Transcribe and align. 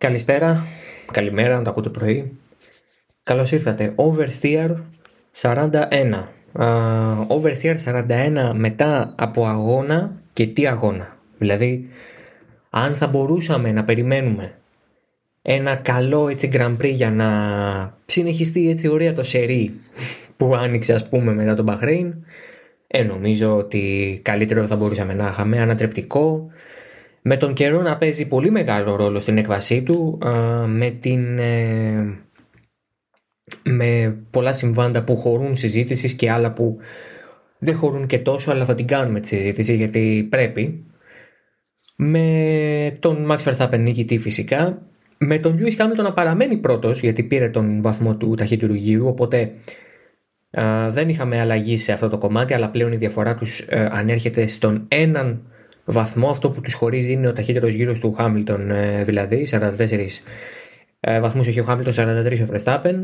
Καλησπέρα, 0.00 0.66
καλημέρα, 1.12 1.56
να 1.56 1.62
τα 1.62 1.70
ακούτε 1.70 1.88
πρωί. 1.88 2.38
Καλώς 3.22 3.52
ήρθατε. 3.52 3.94
Oversteer 3.96 4.74
41. 5.40 5.78
Uh, 6.52 7.26
Oversteer 7.26 7.76
41 7.84 8.50
μετά 8.54 9.14
από 9.18 9.46
αγώνα 9.46 10.12
και 10.32 10.46
τι 10.46 10.66
αγώνα. 10.66 11.16
Δηλαδή, 11.38 11.88
αν 12.70 12.94
θα 12.94 13.06
μπορούσαμε 13.06 13.72
να 13.72 13.84
περιμένουμε 13.84 14.54
ένα 15.42 15.74
καλό 15.74 16.28
έτσι 16.28 16.50
Grand 16.52 16.76
Prix 16.76 16.92
για 16.92 17.10
να 17.10 17.28
συνεχιστεί 18.06 18.70
έτσι 18.70 18.88
ωραία 18.88 19.12
το 19.12 19.22
σερί 19.22 19.80
που 20.36 20.54
άνοιξε 20.54 20.92
ας 20.92 21.08
πούμε 21.08 21.32
μετά 21.32 21.54
τον 21.54 21.66
Bahrain 21.68 22.12
ε, 22.86 23.02
νομίζω 23.02 23.56
ότι 23.56 24.20
καλύτερο 24.24 24.66
θα 24.66 24.76
μπορούσαμε 24.76 25.14
να 25.14 25.28
είχαμε 25.28 25.60
ανατρεπτικό 25.60 26.50
με 27.22 27.36
τον 27.36 27.52
καιρό 27.52 27.82
να 27.82 27.96
παίζει 27.96 28.28
πολύ 28.28 28.50
μεγάλο 28.50 28.96
ρόλο 28.96 29.20
στην 29.20 29.38
έκβασή 29.38 29.82
του 29.82 30.18
με, 30.66 30.90
την, 30.90 31.38
ε, 31.38 32.18
με 33.64 34.18
πολλά 34.30 34.52
συμβάντα 34.52 35.02
που 35.02 35.16
χωρούν 35.16 35.56
συζήτησης 35.56 36.14
και 36.14 36.30
άλλα 36.30 36.52
που 36.52 36.76
δεν 37.58 37.76
χωρούν 37.76 38.06
και 38.06 38.18
τόσο 38.18 38.50
αλλά 38.50 38.64
θα 38.64 38.74
την 38.74 38.86
κάνουμε 38.86 39.20
τη 39.20 39.26
συζήτηση 39.26 39.74
γιατί 39.74 40.26
πρέπει. 40.30 40.84
Με 42.02 42.96
τον 43.00 43.28
Max 43.30 43.38
Verstappen 43.38 43.78
νικητή 43.78 44.18
φυσικά. 44.18 44.82
Με 45.18 45.38
τον 45.38 45.58
Lewis 45.58 45.76
Hamilton 45.76 46.02
να 46.02 46.12
παραμένει 46.12 46.56
πρώτος 46.56 47.00
γιατί 47.00 47.22
πήρε 47.22 47.48
τον 47.48 47.82
βαθμό 47.82 48.16
του 48.16 48.34
ταχύτερου 48.34 48.74
γύρου 48.74 49.06
οπότε 49.06 49.52
δεν 50.88 51.08
είχαμε 51.08 51.40
αλλαγή 51.40 51.76
σε 51.76 51.92
αυτό 51.92 52.08
το 52.08 52.18
κομμάτι 52.18 52.54
αλλά 52.54 52.70
πλέον 52.70 52.92
η 52.92 52.96
διαφορά 52.96 53.34
τους 53.34 53.60
ε, 53.60 53.88
ανέρχεται 53.92 54.46
στον 54.46 54.84
έναν 54.88 55.42
βαθμό. 55.92 56.28
Αυτό 56.28 56.50
που 56.50 56.60
τους 56.60 56.74
χωρίζει 56.74 57.12
είναι 57.12 57.28
ο 57.28 57.32
ταχύτερος 57.32 57.74
γύρος 57.74 57.98
του 57.98 58.12
Χάμιλτον 58.12 58.70
ε, 58.70 59.04
δηλαδή, 59.04 59.46
44 59.50 59.60
ε, 61.00 61.20
βαθμούς 61.20 61.46
έχει 61.46 61.60
ο 61.60 61.64
Χάμιλτον, 61.64 61.92
43 61.96 62.38
ο 62.40 62.54
Verstappen. 62.54 62.94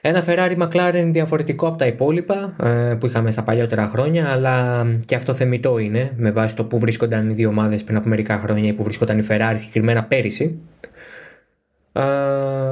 Ένα 0.00 0.24
Ferrari 0.26 0.56
McLaren 0.58 1.08
διαφορετικό 1.12 1.66
από 1.66 1.78
τα 1.78 1.86
υπόλοιπα 1.86 2.56
ε, 2.62 2.94
που 2.94 3.06
είχαμε 3.06 3.30
στα 3.30 3.42
παλιότερα 3.42 3.88
χρόνια, 3.88 4.28
αλλά 4.28 4.86
και 5.04 5.14
αυτό 5.14 5.34
θεμητό 5.34 5.78
είναι 5.78 6.12
με 6.16 6.30
βάση 6.30 6.56
το 6.56 6.64
που 6.64 6.78
βρίσκονταν 6.78 7.30
οι 7.30 7.34
δύο 7.34 7.48
ομάδες 7.48 7.84
πριν 7.84 7.96
από 7.96 8.08
μερικά 8.08 8.38
χρόνια 8.38 8.68
ή 8.68 8.72
που 8.72 8.82
βρίσκονταν 8.82 9.18
η 9.18 9.26
Ferrari 9.28 9.54
συγκεκριμένα 9.54 10.04
πέρυσι. 10.04 10.58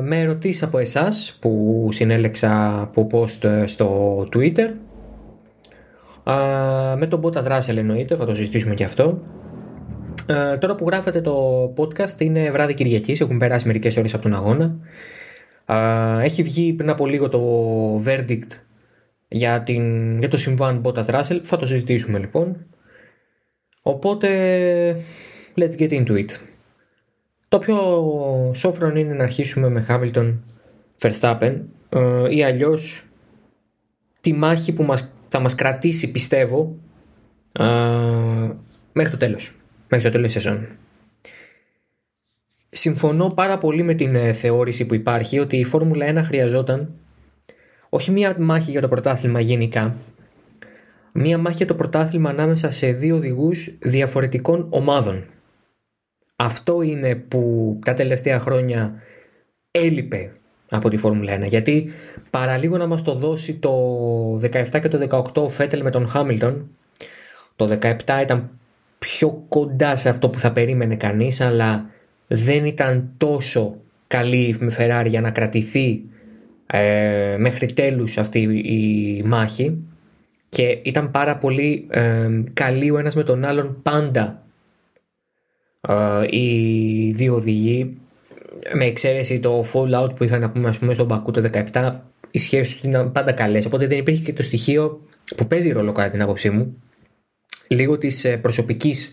Με 0.01 0.21
ερωτήσεις 0.21 0.63
από 0.63 0.79
εσάς 0.79 1.37
που 1.41 1.89
συνέλεξα 1.93 2.81
από 2.81 3.07
post 3.13 3.63
στο 3.65 4.19
Twitter 4.35 4.71
με 6.97 7.07
τον 7.09 7.21
Bottas 7.23 7.47
Russell 7.47 7.77
εννοείται, 7.77 8.17
θα 8.17 8.27
το 8.27 8.35
συζητήσουμε 8.35 8.75
και 8.75 8.85
αυτό. 8.85 9.23
Uh, 10.27 10.59
τώρα 10.61 10.75
που 10.75 10.85
γράφετε 10.87 11.21
το 11.21 11.65
podcast 11.77 12.21
είναι 12.21 12.51
βράδυ 12.51 12.75
Κυριακής, 12.75 13.21
έχουν 13.21 13.39
περάσει 13.39 13.67
μερικές 13.67 13.97
ώρες 13.97 14.15
από 14.15 14.23
τον 14.23 14.35
αγώνα. 14.35 14.77
Uh, 15.67 16.19
έχει 16.23 16.43
βγει 16.43 16.73
πριν 16.73 16.91
από 16.91 17.07
λίγο 17.07 17.29
το 17.29 17.41
verdict 18.07 18.49
για, 19.29 19.63
την, 19.63 20.19
για 20.19 20.29
το 20.29 20.37
συμβάν 20.37 20.83
Bottas 20.85 21.05
Russell, 21.05 21.41
θα 21.43 21.57
το 21.57 21.67
συζητήσουμε 21.67 22.19
λοιπόν. 22.19 22.67
Οπότε, 23.83 24.29
let's 25.57 25.79
get 25.79 25.91
into 25.91 26.13
it. 26.13 26.31
Το 27.49 27.59
πιο 27.59 27.77
σόφρον 28.55 28.97
είναι 28.97 29.15
να 29.15 29.23
αρχίσουμε 29.23 29.69
με 29.69 29.87
Hamilton 29.89 30.35
Verstappen 31.01 31.61
uh, 31.91 32.27
ή 32.31 32.45
αλλιώς 32.45 33.05
τη 34.21 34.33
μάχη 34.33 34.73
που 34.73 34.83
μας 34.83 35.14
θα 35.37 35.43
μας 35.43 35.55
κρατήσει 35.55 36.11
πιστεύω 36.11 36.77
α, 37.53 37.67
μέχρι 38.93 39.11
το 39.11 39.17
τέλος. 39.17 39.53
Μέχρι 39.89 40.07
το 40.07 40.13
τέλος 40.13 40.33
της 40.33 40.43
σεζόν. 40.43 40.67
Συμφωνώ 42.69 43.27
πάρα 43.27 43.59
πολύ 43.59 43.83
με 43.83 43.95
την 43.95 44.15
ε, 44.15 44.33
θεώρηση 44.33 44.87
που 44.87 44.95
υπάρχει 44.95 45.39
ότι 45.39 45.57
η 45.57 45.65
Φόρμουλα 45.65 46.11
1 46.11 46.21
χρειαζόταν 46.25 46.95
όχι 47.89 48.11
μία 48.11 48.37
μάχη 48.39 48.71
για 48.71 48.81
το 48.81 48.89
πρωτάθλημα 48.89 49.41
γενικά, 49.41 49.97
μία 51.13 51.39
μάχη 51.39 51.57
για 51.57 51.67
το 51.67 51.75
πρωτάθλημα 51.75 52.31
ανάμεσα 52.31 52.71
σε 52.71 52.93
δύο 52.93 53.17
οδηγούς 53.17 53.79
διαφορετικών 53.79 54.67
ομάδων. 54.71 55.25
Αυτό 56.37 56.83
είναι 56.83 57.15
που 57.15 57.79
τα 57.85 57.95
τελευταία 57.95 58.39
χρόνια 58.39 59.03
έλειπε 59.71 60.33
από 60.75 60.89
τη 60.89 60.97
Φόρμουλα 60.97 61.37
1. 61.37 61.47
Γιατί 61.47 61.93
παραλίγο 62.31 62.77
να 62.77 62.87
μας 62.87 63.03
το 63.03 63.15
δώσει 63.15 63.55
το 63.55 63.73
17 64.37 64.81
και 64.81 64.89
το 64.89 65.07
18 65.35 65.43
ο 65.43 65.49
Φέτελ 65.49 65.83
με 65.83 65.91
τον 65.91 66.09
Χάμιλτον, 66.09 66.69
το 67.57 67.79
17 67.81 67.95
ήταν 68.23 68.51
πιο 68.99 69.45
κοντά 69.49 69.97
σε 69.97 70.09
αυτό 70.09 70.29
που 70.29 70.39
θα 70.39 70.53
περίμενε 70.53 70.97
κανείς, 70.97 71.41
αλλά 71.41 71.87
δεν 72.27 72.65
ήταν 72.65 73.11
τόσο 73.17 73.77
καλή 74.07 74.57
με 74.59 74.75
Ferrari 74.79 75.07
για 75.09 75.21
να 75.21 75.31
κρατηθεί 75.31 76.03
ε, 76.67 77.37
μέχρι 77.39 77.73
τέλους 77.73 78.19
αυτή 78.19 78.41
η 78.65 79.23
μάχη 79.27 79.79
και 80.49 80.79
ήταν 80.83 81.11
πάρα 81.11 81.37
πολύ 81.37 81.87
ε, 81.91 82.29
καλή 82.53 82.91
ο 82.91 82.99
ένας 82.99 83.15
με 83.15 83.23
τον 83.23 83.45
άλλον 83.45 83.77
πάντα 83.83 84.43
ε, 85.81 86.27
οι 86.37 87.13
δύο 87.13 87.35
οδηγοί 87.35 87.97
με 88.75 88.85
εξαίρεση 88.85 89.41
το 89.41 89.65
fallout 89.73 90.17
που 90.17 90.25
είχαν 90.25 90.41
να 90.41 90.51
πούμε 90.51 90.69
ας 90.69 90.79
πούμε 90.79 90.95
στον 90.95 91.07
Μπακού 91.07 91.31
το 91.31 91.51
17 91.73 91.93
οι 92.31 92.39
σχέσεις 92.39 92.75
τους 92.77 92.85
ήταν 92.85 93.13
πάντα 93.13 93.33
καλές. 93.33 93.67
Οπότε 93.67 93.87
δεν 93.87 93.99
υπήρχε 93.99 94.23
και 94.23 94.33
το 94.33 94.43
στοιχείο 94.43 95.01
που 95.37 95.47
παίζει 95.47 95.73
ρόλο 95.73 95.93
κατά 95.93 96.09
την 96.09 96.23
άποψή 96.23 96.51
μου 96.51 96.83
λίγο 97.69 97.99
της 97.99 98.25
ε, 98.25 98.37
προσωπικής 98.37 99.13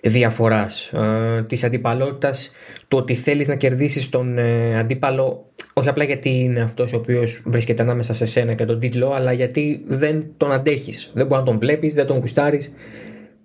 διαφοράς, 0.00 0.92
ε, 0.92 1.42
της 1.42 1.64
αντιπαλότητας, 1.64 2.52
το 2.88 2.96
ότι 2.96 3.14
θέλεις 3.14 3.48
να 3.48 3.56
κερδίσεις 3.56 4.08
τον 4.08 4.38
ε, 4.38 4.78
αντίπαλο 4.78 5.48
όχι 5.78 5.88
απλά 5.88 6.04
γιατί 6.04 6.28
είναι 6.28 6.60
αυτός 6.60 6.92
ο 6.92 6.96
οποίος 6.96 7.42
βρίσκεται 7.46 7.82
ανάμεσα 7.82 8.14
σε 8.14 8.24
σένα 8.24 8.54
και 8.54 8.64
τον 8.64 8.80
τίτλο, 8.80 9.12
αλλά 9.12 9.32
γιατί 9.32 9.82
δεν 9.86 10.26
τον 10.36 10.52
αντέχεις. 10.52 11.10
Δεν 11.14 11.26
μπορεί 11.26 11.40
να 11.40 11.46
τον 11.46 11.58
βλέπεις, 11.58 11.94
δεν 11.94 12.06
τον 12.06 12.18
γουστάρεις. 12.18 12.72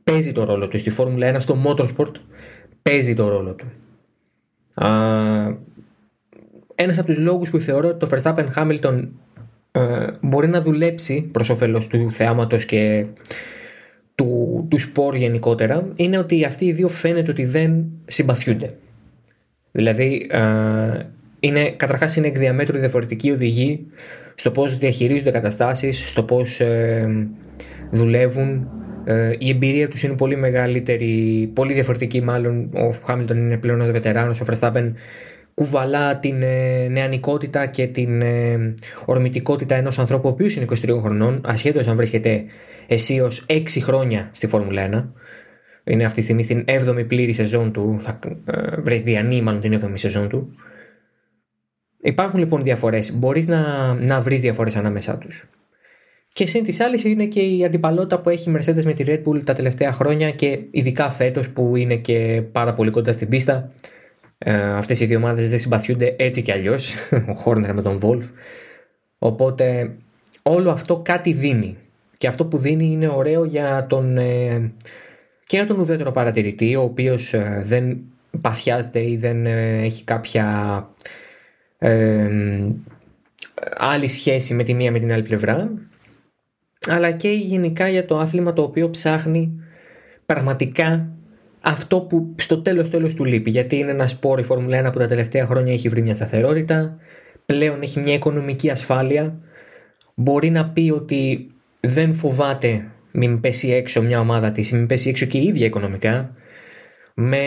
Παίζει 0.04 0.32
το 0.32 0.44
ρόλο 0.44 0.68
του 0.68 0.78
στη 0.78 0.90
Φόρμουλα 0.90 1.36
1, 1.36 1.40
στο 1.40 1.58
Motorsport. 1.66 2.12
Παίζει 2.82 3.14
το 3.14 3.28
ρόλο 3.28 3.52
του. 3.52 3.72
Ένας 6.76 6.98
από 6.98 7.08
τους 7.08 7.18
λόγους 7.18 7.50
που 7.50 7.60
θεωρώ 7.60 7.88
ότι 7.88 8.08
το 8.08 8.10
Verstappen 8.12 8.46
Hamilton 8.56 9.08
ε, 9.72 10.08
μπορεί 10.22 10.48
να 10.48 10.62
δουλέψει 10.62 11.30
προς 11.32 11.50
όφελος 11.50 11.88
του 11.88 12.12
θεάματος 12.12 12.66
και 12.66 13.06
του, 14.16 14.66
του 14.70 14.80
σπορ 14.80 15.16
γενικότερα 15.16 15.88
είναι 15.96 16.18
ότι 16.18 16.46
αυτοί 16.46 16.66
οι 16.66 16.72
δύο 16.72 16.88
φαίνεται 16.88 17.32
ότι 17.32 17.46
δεν 17.46 17.86
συμπαθιούνται. 18.06 18.74
Δηλαδή, 19.72 20.28
ε, 20.32 21.06
είναι, 21.40 21.72
καταρχάς 21.72 22.16
είναι 22.16 22.28
εκ 22.28 22.38
διαμέτρου 22.38 22.80
διαφορετικοί 22.80 23.32
οδηγοί 23.32 23.86
στο 24.36 24.52
πώς 24.52 24.78
διαχειρίζονται 24.78 25.32
καταστάσεις, 25.32 26.10
στο 26.10 26.24
πώς 26.24 26.60
ε, 26.60 27.28
δουλεύουν. 27.92 28.68
Ε, 29.06 29.36
η 29.38 29.50
εμπειρία 29.50 29.88
τους 29.88 30.04
είναι 30.04 30.16
πολύ 30.16 30.36
μεγαλύτερη, 30.36 31.52
πολύ 31.54 31.74
διαφορετική 31.74 32.22
μάλλον. 32.22 32.70
Ο 32.74 32.92
Χάμιλτον 33.06 33.38
είναι 33.38 33.58
πλέον 33.58 33.82
ένας 33.82 33.92
βετεράνος, 33.92 34.42
ο 34.42 34.46
Verstappen 34.50 34.92
κουβαλά 35.54 36.20
την 36.20 36.42
ε, 36.42 36.88
νεανικότητα 36.88 37.66
και 37.66 37.88
την 37.88 38.22
ε, 38.22 38.74
ορμητικότητα 39.06 39.76
ενός 39.76 40.00
ανθρώπου 40.00 40.28
ο 40.28 40.32
οποίος 40.32 40.56
είναι 40.56 40.66
23 40.70 41.00
χρονών, 41.02 41.42
ασχέτως 41.46 41.88
αν 41.88 41.96
βρίσκεται 41.96 42.44
εσύ 42.88 43.22
6 43.48 43.66
χρόνια 43.80 44.30
στη 44.32 44.48
Φόρμουλα 44.48 44.90
1. 44.92 45.06
Είναι 45.86 46.04
αυτή 46.04 46.18
τη 46.18 46.24
στιγμή 46.24 46.44
στην 46.44 46.66
7η 46.68 47.08
πλήρη 47.08 47.34
σεζόν 47.34 47.72
του, 47.72 47.98
θα 48.00 48.20
ε, 48.46 48.82
βρει 48.82 48.98
διανύει 48.98 49.42
μάλλον 49.44 49.62
την 49.62 49.80
7η 49.80 49.94
σεζόν 49.94 50.30
του. 50.30 50.56
Υπάρχουν 52.02 52.40
λοιπόν 52.40 52.60
διαφορές, 52.60 53.14
μπορείς 53.18 53.48
να, 53.48 53.94
να 53.94 54.22
βρεις 54.22 54.42
διαφορές 54.42 54.76
ανάμεσά 54.76 55.18
τους. 55.18 55.50
Και 56.34 56.48
σύν 56.48 56.64
της 56.64 56.80
άλλης 56.80 57.04
είναι 57.04 57.26
και 57.26 57.42
η 57.42 57.66
αντιπαλότητα 57.66 58.20
που 58.20 58.30
έχει 58.30 58.50
η 58.50 58.54
Mercedes 58.58 58.84
με 58.84 58.94
τη 58.94 59.04
Red 59.08 59.24
Bull 59.24 59.44
τα 59.44 59.54
τελευταία 59.54 59.92
χρόνια 59.92 60.32
και 60.32 60.60
ειδικά 60.72 61.10
φέτος 61.10 61.50
που 61.50 61.76
είναι 61.76 61.96
και 61.96 62.44
πάρα 62.52 62.74
πολύ 62.74 62.90
κοντά 62.90 63.12
στην 63.12 63.28
πίστα 63.28 63.72
ε, 64.38 64.54
αυτές 64.54 65.00
οι 65.00 65.06
δύο 65.06 65.18
ομάδες 65.18 65.50
δεν 65.50 65.60
συμπαθιούνται 65.60 66.16
έτσι 66.18 66.42
κι 66.42 66.52
αλλιώς, 66.52 66.96
ο 67.30 67.34
Χόρνερ 67.34 67.74
με 67.74 67.82
τον 67.82 67.98
Βόλφ. 67.98 68.26
Οπότε 69.18 69.96
όλο 70.44 70.72
αυτό 70.72 70.98
κάτι 70.98 71.34
δίνει. 71.34 71.78
Και 72.18 72.28
αυτό 72.28 72.46
που 72.46 72.58
δίνει 72.58 72.86
είναι 72.86 73.08
ωραίο 73.08 73.46
για 73.46 73.86
τον, 73.90 74.18
ε, 74.18 74.72
και 75.46 75.58
για 75.58 75.66
τον 75.66 75.80
ουδέτερο 75.80 76.12
παρατηρητή, 76.12 76.76
ο 76.76 76.82
οποίος 76.82 77.34
ε, 77.34 77.62
δεν 77.64 77.98
παθιάζεται 78.42 79.10
ή 79.10 79.18
δεν 79.18 79.46
ε, 79.46 79.84
έχει 79.84 80.04
κάποια 80.04 80.46
άλλη 83.78 84.08
σχέση 84.08 84.54
με 84.54 84.64
τη 84.64 84.74
μία 84.74 84.92
με 84.92 85.00
την 85.00 85.12
άλλη 85.12 85.24
πλευρά, 85.24 85.72
αλλά 86.90 87.12
και 87.12 87.30
γενικά 87.30 87.88
για 87.88 88.06
το 88.06 88.18
άθλημα 88.18 88.54
το 88.54 88.62
οποίο 88.62 88.90
ψάχνει 88.90 89.62
πραγματικά 90.26 91.08
αυτό 91.62 92.02
που 92.02 92.36
στο 92.36 92.62
τέλος 92.62 92.90
τέλος 92.90 93.14
του 93.14 93.26
λείπει. 93.26 93.50
Γιατί 93.50 93.76
είναι 93.76 93.92
ένα 93.92 94.08
σπόρο 94.08 94.42
η 94.42 94.44
Φόρμουλα 94.44 94.90
1 94.90 94.92
που 94.92 95.00
τα 95.00 95.08
τελευταία 95.08 95.46
χρόνια 95.46 95.74
έχει 95.74 95.90
βρει 95.90 96.02
μια 96.02 96.16
σταθερότητα. 96.16 96.98
Πλέον 97.46 97.82
έχει 97.82 98.00
μια 98.00 98.14
οικονομική 98.14 98.70
ασφάλεια. 98.70 99.40
Μπορεί 100.16 100.50
να 100.50 100.70
πει 100.70 100.92
ότι 100.96 101.52
δεν 101.80 102.14
φοβάται 102.14 102.88
μην 103.12 103.40
πέσει 103.40 103.72
έξω 103.72 104.02
μια 104.02 104.20
ομάδα 104.20 104.52
της 104.52 104.72
μην 104.72 104.86
πέσει 104.86 105.10
έξω 105.10 105.26
και 105.26 105.38
η 105.38 105.44
ίδια 105.44 105.66
οικονομικά. 105.66 106.36
Με 107.14 107.40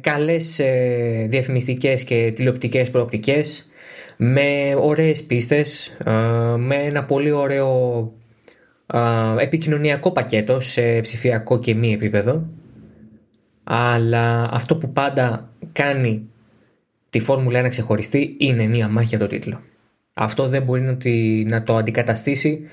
καλές 0.00 0.58
ε, 0.58 1.26
διαφημιστικές 1.28 2.04
και 2.04 2.32
τηλεοπτικές 2.34 2.90
προοπτικές, 2.90 3.70
με 4.16 4.74
ωραίες 4.78 5.22
πίστες, 5.24 5.96
ε, 6.04 6.10
με 6.56 6.74
ένα 6.76 7.04
πολύ 7.04 7.30
ωραίο 7.30 7.98
ε, 7.98 8.25
επικοινωνιακό 9.38 10.10
πακέτο 10.10 10.60
σε 10.60 11.00
ψηφιακό 11.00 11.58
και 11.58 11.74
μη 11.74 11.92
επίπεδο. 11.92 12.46
Αλλά 13.64 14.48
αυτό 14.52 14.76
που 14.76 14.92
πάντα 14.92 15.50
κάνει 15.72 16.28
τη 17.10 17.20
Φόρμουλα 17.20 17.66
1 17.66 17.68
ξεχωριστή 17.68 18.36
είναι 18.38 18.66
μία 18.66 18.88
μάχη 18.88 19.06
για 19.06 19.18
το 19.18 19.26
τίτλο. 19.26 19.60
Αυτό 20.14 20.48
δεν 20.48 20.62
μπορεί 20.62 20.80
να, 20.80 20.96
να 21.46 21.62
το 21.62 21.76
αντικαταστήσει 21.76 22.68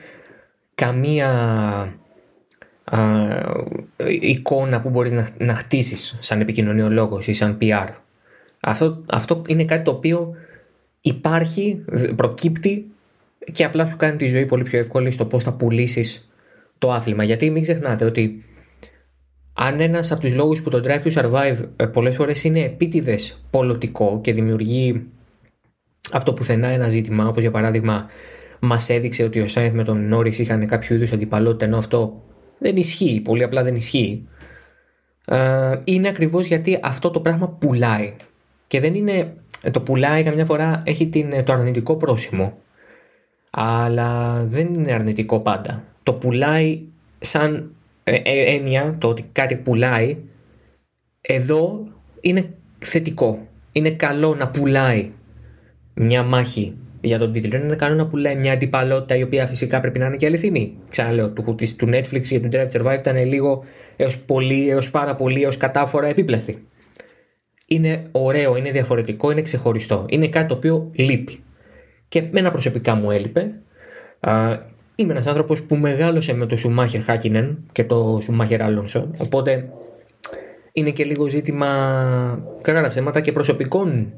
καμία 0.75 1.29
α, 2.83 2.99
εικόνα 4.19 4.81
που 4.81 4.89
μπορείς 4.89 5.11
να, 5.11 5.29
να 5.37 5.55
χτίσεις 5.55 6.17
σαν 6.19 6.41
επικοινωνιολόγος 6.41 7.27
ή 7.27 7.33
σαν 7.33 7.57
PR. 7.61 7.87
Αυτό, 8.59 9.03
αυτό 9.05 9.41
είναι 9.47 9.65
κάτι 9.65 9.83
το 9.83 9.91
οποίο 9.91 10.35
υπάρχει, 11.01 11.85
προκύπτει 12.15 12.85
και 13.51 13.63
απλά 13.63 13.85
σου 13.85 13.95
κάνει 13.95 14.17
τη 14.17 14.27
ζωή 14.27 14.45
πολύ 14.45 14.63
πιο 14.63 14.79
εύκολη 14.79 15.11
στο 15.11 15.25
πώς 15.25 15.43
θα 15.43 15.53
πουλήσεις 15.53 16.29
το 16.77 16.91
άθλημα. 16.91 17.23
Γιατί 17.23 17.49
μην 17.49 17.61
ξεχνάτε 17.61 18.05
ότι 18.05 18.45
αν 19.53 19.79
ένας 19.79 20.11
από 20.11 20.21
τους 20.21 20.33
λόγους 20.33 20.61
που 20.61 20.69
το 20.69 20.81
Drive 20.85 21.01
to 21.01 21.11
Survive 21.11 21.57
ε, 21.75 21.85
πολλές 21.85 22.15
φορές 22.15 22.43
είναι 22.43 22.59
επίτηδες 22.59 23.45
πολιτικό 23.49 24.19
και 24.23 24.33
δημιουργεί 24.33 25.05
από 26.11 26.25
το 26.25 26.33
πουθενά 26.33 26.67
ένα 26.67 26.89
ζήτημα, 26.89 27.27
όπως 27.27 27.41
για 27.41 27.51
παράδειγμα 27.51 28.09
μας 28.59 28.89
έδειξε 28.89 29.23
ότι 29.23 29.39
ο 29.39 29.47
Σάινθ 29.47 29.73
με 29.73 29.83
τον 29.83 30.07
Νόρις 30.07 30.39
είχαν 30.39 30.67
κάποιο 30.67 30.95
είδους 30.95 31.11
αντιπαλότητα, 31.11 31.65
ενώ 31.65 31.77
αυτό 31.77 32.23
δεν 32.57 32.75
ισχύει, 32.75 33.21
πολύ 33.23 33.43
απλά 33.43 33.63
δεν 33.63 33.75
ισχύει. 33.75 34.27
Ε, 35.25 35.79
είναι 35.83 36.07
ακριβώς 36.07 36.45
γιατί 36.45 36.79
αυτό 36.81 37.11
το 37.11 37.19
πράγμα 37.19 37.49
πουλάει. 37.49 38.13
Και 38.67 38.79
δεν 38.79 38.95
είναι. 38.95 39.33
Το 39.71 39.81
πουλάει 39.81 40.23
καμιά 40.23 40.45
φορά 40.45 40.81
έχει 40.85 41.07
την, 41.07 41.43
το 41.43 41.53
αρνητικό 41.53 41.95
πρόσημο. 41.95 42.57
Αλλά 43.57 44.43
δεν 44.45 44.73
είναι 44.73 44.91
αρνητικό 44.91 45.39
πάντα. 45.39 45.83
Το 46.03 46.13
πουλάει 46.13 46.81
σαν 47.19 47.71
ε, 48.03 48.15
ε, 48.15 48.53
έννοια, 48.55 48.95
το 48.97 49.07
ότι 49.07 49.25
κάτι 49.31 49.55
πουλάει, 49.55 50.17
εδώ 51.21 51.87
είναι 52.21 52.53
θετικό. 52.79 53.47
Είναι 53.71 53.91
καλό 53.91 54.35
να 54.35 54.47
πουλάει 54.47 55.11
μια 55.93 56.23
μάχη 56.23 56.77
για 57.01 57.17
τον 57.19 57.31
τίτλο. 57.31 57.57
Είναι 57.57 57.75
καλό 57.75 57.95
να 57.95 58.07
πουλάει 58.07 58.35
μια 58.35 58.53
αντιπαλότητα 58.53 59.15
η 59.15 59.23
οποία 59.23 59.47
φυσικά 59.47 59.79
πρέπει 59.79 59.99
να 59.99 60.05
είναι 60.05 60.17
και 60.17 60.25
αληθινή. 60.25 60.77
Ξαναλέω, 60.89 61.29
του, 61.29 61.55
του 61.77 61.89
Netflix 61.91 62.21
για 62.21 62.41
τον 62.41 62.49
Drive 62.53 62.69
Survive 62.71 62.97
ήταν 62.99 63.25
λίγο 63.25 63.63
έως 63.95 64.17
πολύ, 64.19 64.69
έως 64.69 64.89
πάρα 64.89 65.15
πολύ, 65.15 65.43
έως 65.43 65.57
κατάφορα 65.57 66.07
επίπλαστη. 66.07 66.67
Είναι 67.67 68.03
ωραίο, 68.11 68.57
είναι 68.57 68.71
διαφορετικό, 68.71 69.31
είναι 69.31 69.41
ξεχωριστό. 69.41 70.05
Είναι 70.09 70.27
κάτι 70.27 70.47
το 70.47 70.53
οποίο 70.53 70.89
λείπει. 70.93 71.43
Και 72.13 72.23
μένα 72.31 72.51
προσωπικά 72.51 72.95
μου 72.95 73.11
έλειπε. 73.11 73.51
είμαι 74.95 75.11
ένας 75.11 75.25
άνθρωπος 75.25 75.61
που 75.61 75.75
μεγάλωσε 75.75 76.33
με 76.33 76.45
το 76.45 76.57
Σουμάχερ 76.57 77.01
Χάκινεν 77.01 77.57
και 77.71 77.83
το 77.83 78.19
Σουμάχερ 78.21 78.61
Άλονσο. 78.61 79.11
Οπότε 79.17 79.69
είναι 80.71 80.89
και 80.89 81.03
λίγο 81.03 81.27
ζήτημα 81.27 81.67
κατά 82.61 82.81
τα 82.81 82.87
ψέματα 82.87 83.21
και 83.21 83.31
προσωπικών 83.31 84.13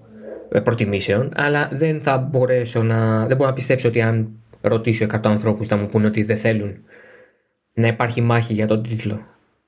ε, 0.50 0.60
προτιμήσεων, 0.60 1.32
αλλά 1.36 1.70
δεν 1.72 2.02
θα 2.02 2.18
μπορέσω 2.18 2.84
να, 2.84 3.26
δεν 3.26 3.38
μπορώ 3.38 3.50
να 3.50 3.56
πιστέψω 3.56 3.88
ότι 3.88 4.02
αν 4.02 4.30
ρωτήσω 4.62 5.06
100 5.06 5.20
ανθρώπους 5.24 5.68
θα 5.68 5.76
μου 5.76 5.88
πούνε 5.88 6.08
ότι 6.08 6.24
δεν 6.24 6.38
θέλουν 6.38 6.76
να 7.74 7.88
υπάρχει 7.88 8.22
μάχη 8.22 8.54
για 8.54 8.68
τον 8.68 8.84
τίτλο. 8.84 9.26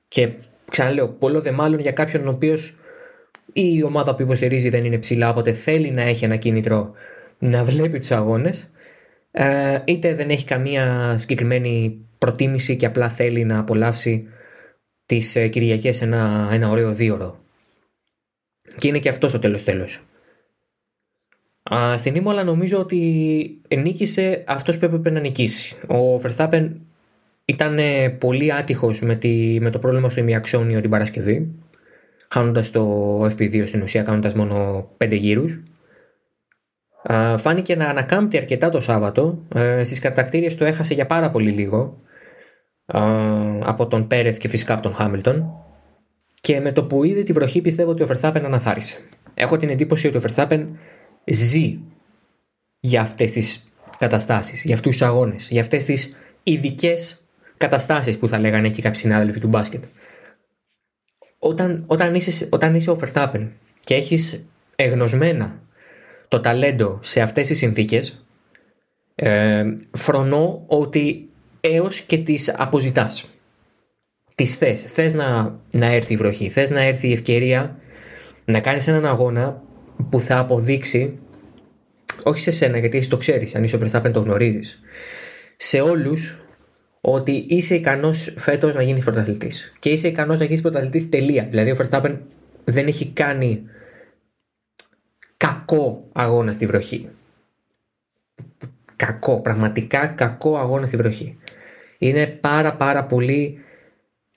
Και 0.08 0.28
ξαναλέω, 0.70 1.08
πολλό 1.08 1.40
δε 1.40 1.50
μάλλον 1.50 1.80
για 1.80 1.92
κάποιον 1.92 2.26
ο 2.26 2.30
οποίος 2.30 2.74
η 3.52 3.82
ομάδα 3.82 4.14
που 4.14 4.22
υποστηρίζει 4.22 4.68
δεν 4.68 4.84
είναι 4.84 4.98
ψηλά, 4.98 5.30
οπότε 5.30 5.52
θέλει 5.52 5.90
να 5.90 6.02
έχει 6.02 6.24
ένα 6.24 6.36
κίνητρο 6.36 6.94
να 7.38 7.64
βλέπει 7.64 7.98
τους 7.98 8.10
αγώνες, 8.10 8.70
ε, 9.30 9.78
είτε 9.84 10.14
δεν 10.14 10.30
έχει 10.30 10.44
καμία 10.44 11.16
συγκεκριμένη 11.18 12.00
προτίμηση 12.18 12.76
και 12.76 12.86
απλά 12.86 13.08
θέλει 13.08 13.44
να 13.44 13.58
απολαύσει 13.58 14.28
τις 15.06 15.36
ε, 15.36 15.48
Κυριακές 15.48 16.02
ένα, 16.02 16.48
ένα 16.52 16.68
ωραίο 16.68 16.92
δίωρο. 16.92 17.40
Και 18.76 18.88
είναι 18.88 18.98
και 18.98 19.08
αυτός 19.08 19.30
στο 19.30 19.38
τέλος 19.38 19.64
τέλος. 19.64 20.02
Α, 21.74 21.98
στην 21.98 22.14
Ήμολα 22.14 22.44
νομίζω 22.44 22.78
ότι 22.78 23.60
νίκησε 23.76 24.42
αυτός 24.46 24.78
που 24.78 24.84
έπρεπε 24.84 25.10
να 25.10 25.20
νικήσει. 25.20 25.76
Ο 25.86 26.20
Verstappen 26.22 26.70
ήταν 27.44 27.78
πολύ 28.18 28.52
άτυχος 28.52 29.00
με, 29.00 29.16
τη, 29.16 29.58
με 29.60 29.70
το 29.70 29.78
πρόβλημα 29.78 30.08
στο 30.08 30.20
ημιαξόνιο 30.20 30.80
την 30.80 30.90
Παρασκευή, 30.90 31.54
χάνοντας 32.28 32.70
το 32.70 33.24
FP2 33.24 33.66
στην 33.66 33.82
ουσία, 33.82 34.02
κάνοντας 34.02 34.34
μόνο 34.34 34.88
5 35.04 35.12
γύρους. 35.16 35.58
Α, 37.02 37.38
φάνηκε 37.38 37.76
να 37.76 37.86
ανακάμπτει 37.86 38.36
αρκετά 38.36 38.68
το 38.68 38.80
Σάββατο. 38.80 39.38
Ε, 39.54 39.84
στις 39.84 39.98
κατακτήριες 39.98 40.56
το 40.56 40.64
έχασε 40.64 40.94
για 40.94 41.06
πάρα 41.06 41.30
πολύ 41.30 41.50
λίγο 41.50 42.00
α, 42.86 43.00
από 43.62 43.86
τον 43.86 44.06
Πέρεθ 44.06 44.36
και 44.36 44.48
φυσικά 44.48 44.72
από 44.72 44.82
τον 44.82 44.94
Χάμιλτον. 44.94 45.52
Και 46.40 46.60
με 46.60 46.72
το 46.72 46.84
που 46.84 47.04
είδε 47.04 47.22
τη 47.22 47.32
βροχή 47.32 47.60
πιστεύω 47.60 47.90
ότι 47.90 48.02
ο 48.02 48.06
Verstappen 48.10 48.42
αναθάρισε. 48.44 48.98
Έχω 49.34 49.56
την 49.56 49.68
εντύπωση 49.68 50.06
ότι 50.06 50.16
ο 50.16 50.20
Verstappen 50.26 50.64
ζει 51.24 51.78
για 52.80 53.00
αυτές 53.00 53.32
τις 53.32 53.72
καταστάσεις, 53.98 54.62
για 54.62 54.74
αυτούς 54.74 54.96
τους 54.96 55.06
αγώνες, 55.06 55.48
για 55.50 55.60
αυτές 55.60 55.84
τις 55.84 56.16
ειδικές 56.42 57.26
καταστάσεις 57.56 58.18
που 58.18 58.28
θα 58.28 58.38
λέγανε 58.38 58.66
εκεί 58.66 58.82
κάποιοι 58.82 59.00
συνάδελφοι 59.00 59.40
του 59.40 59.48
μπάσκετ. 59.48 59.84
Όταν, 61.38 61.84
όταν, 61.86 62.14
είσαι, 62.14 62.48
όταν 62.50 62.74
είσαι 62.74 62.90
ο 62.90 62.98
Verstappen 63.00 63.48
και 63.80 63.94
έχεις 63.94 64.46
εγνωσμένα 64.76 65.60
το 66.28 66.40
ταλέντο 66.40 66.98
σε 67.02 67.20
αυτές 67.20 67.46
τις 67.46 67.58
συνθήκες 67.58 68.24
ε, 69.14 69.64
φρονώ 69.92 70.64
ότι 70.66 71.28
έως 71.60 72.00
και 72.00 72.18
τις 72.18 72.54
αποζητάς. 72.56 73.30
Τις 74.34 74.56
θες. 74.56 74.82
Θες 74.82 75.14
να, 75.14 75.58
να 75.70 75.86
έρθει 75.86 76.12
η 76.12 76.16
βροχή, 76.16 76.48
θες 76.48 76.70
να 76.70 76.80
έρθει 76.80 77.08
η 77.08 77.12
ευκαιρία 77.12 77.78
να 78.44 78.60
κάνεις 78.60 78.86
έναν 78.86 79.06
αγώνα 79.06 79.62
που 80.10 80.20
θα 80.20 80.38
αποδείξει, 80.38 81.18
όχι 82.24 82.40
σε 82.40 82.50
σένα 82.50 82.78
γιατί 82.78 82.98
εσύ 82.98 83.10
το 83.10 83.16
ξέρεις, 83.16 83.54
αν 83.54 83.64
είσαι 83.64 83.76
ο 83.76 83.80
Verstappen 83.82 84.10
το 84.12 84.20
γνωρίζεις, 84.20 84.80
σε 85.56 85.80
όλους 85.80 86.38
ότι 87.00 87.44
είσαι 87.48 87.74
ικανός 87.74 88.34
φέτος 88.36 88.74
να 88.74 88.82
γίνεις 88.82 89.04
πρωταθλητής. 89.04 89.72
Και 89.78 89.90
είσαι 89.90 90.08
ικανός 90.08 90.38
να 90.38 90.44
γίνεις 90.44 90.60
πρωταθλητής 90.60 91.08
τελεία. 91.08 91.46
Δηλαδή 91.50 91.70
ο 91.70 91.76
Verstappen 91.78 92.16
δεν 92.64 92.86
έχει 92.86 93.06
κάνει 93.06 93.62
κακό 95.38 96.08
αγώνα 96.12 96.52
στη 96.52 96.66
βροχή. 96.66 97.08
Κακό, 98.96 99.40
πραγματικά 99.40 100.06
κακό 100.06 100.58
αγώνα 100.58 100.86
στη 100.86 100.96
βροχή. 100.96 101.38
Είναι 101.98 102.26
πάρα 102.26 102.74
πάρα 102.74 103.04
πολύ 103.04 103.58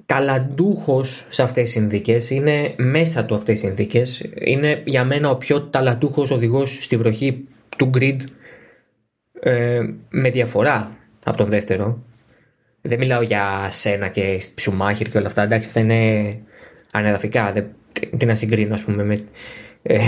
ταλαντούχος 0.06 1.26
σε 1.30 1.44
αυτές 1.44 1.64
τις 1.64 1.72
συνθήκες, 1.72 2.30
είναι 2.30 2.74
μέσα 2.78 3.26
του 3.26 3.36
αυτές 3.36 3.60
τις 3.60 3.68
συνθήκες. 3.68 4.26
Είναι 4.40 4.82
για 4.86 5.04
μένα 5.04 5.30
ο 5.30 5.36
πιο 5.36 5.62
ταλαντούχος 5.62 6.32
οδηγός 6.32 6.78
στη 6.82 6.98
βροχή 6.98 7.48
του 7.78 7.90
grid 7.98 8.18
ε, 9.40 9.82
με 10.10 10.30
διαφορά 10.30 10.98
από 11.24 11.38
τον 11.38 11.48
δεύτερο. 11.48 12.04
Δεν 12.82 13.00
μιλάω 13.00 13.22
για 13.22 13.68
σένα 13.72 14.08
και 14.08 14.42
Σουμάχερ 14.60 15.10
και 15.10 15.18
όλα 15.18 15.28
αυτά, 15.28 15.42
εντάξει 15.42 15.68
αυτά 15.68 15.80
είναι 15.80 16.40
ανεδαφικά, 16.92 17.52
δεν, 17.52 17.68
τι 18.18 18.26
να 18.26 18.36
συγκρίνω 18.36 18.74
ας 18.74 18.84
πούμε 18.84 19.04
με... 19.04 19.20
Ε, 19.84 20.00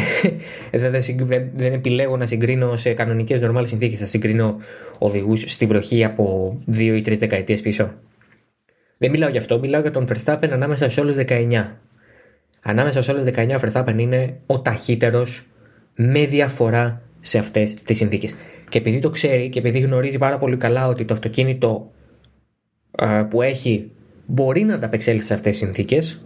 δεν, 0.71 1.01
δεν, 1.15 1.51
δεν 1.55 1.73
επιλέγω 1.73 2.17
να 2.17 2.27
συγκρίνω 2.27 2.77
σε 2.77 2.93
κανονικές 2.93 3.41
νορμάλες 3.41 3.69
συνθήκες, 3.69 3.99
θα 3.99 4.05
συγκρίνω 4.05 4.57
οδηγούς 4.97 5.43
στη 5.47 5.65
βροχή 5.65 6.03
από 6.03 6.57
δύο 6.65 6.95
ή 6.95 7.01
τρεις 7.01 7.19
δεκαετίες 7.19 7.61
πίσω. 7.61 7.93
Δεν 8.97 9.11
μιλάω 9.11 9.29
γι' 9.29 9.37
αυτό, 9.37 9.59
μιλάω 9.59 9.81
για 9.81 9.91
τον 9.91 10.07
Verstappen 10.07 10.49
ανάμεσα 10.51 10.89
σε 10.89 10.99
όλε 10.99 11.25
19. 11.27 11.71
Ανάμεσα 12.61 13.01
σε 13.01 13.11
όλε 13.11 13.31
19 13.35 13.55
ο 13.57 13.59
Verstappen 13.67 13.95
είναι 13.97 14.39
ο 14.45 14.61
ταχύτερος 14.61 15.43
με 15.95 16.25
διαφορά 16.25 17.01
σε 17.19 17.37
αυτές 17.37 17.73
τις 17.73 17.97
συνθήκες. 17.97 18.35
Και 18.69 18.77
επειδή 18.77 18.99
το 18.99 19.09
ξέρει 19.09 19.49
και 19.49 19.59
επειδή 19.59 19.79
γνωρίζει 19.79 20.17
πάρα 20.17 20.37
πολύ 20.37 20.57
καλά 20.57 20.87
ότι 20.87 21.05
το 21.05 21.13
αυτοκίνητο 21.13 21.91
που 23.29 23.41
έχει 23.41 23.91
μπορεί 24.25 24.63
να 24.63 24.75
ανταπεξέλθει 24.75 25.25
σε 25.25 25.33
αυτές 25.33 25.51
τις 25.51 25.59
συνθήκες, 25.59 26.21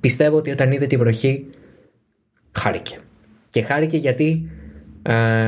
πιστεύω 0.00 0.36
ότι 0.36 0.50
όταν 0.50 0.72
είδε 0.72 0.86
τη 0.86 0.96
βροχή 0.96 1.46
χάρηκε. 2.52 2.98
Και 3.50 3.62
χάρηκε 3.62 3.96
γιατί 3.96 4.50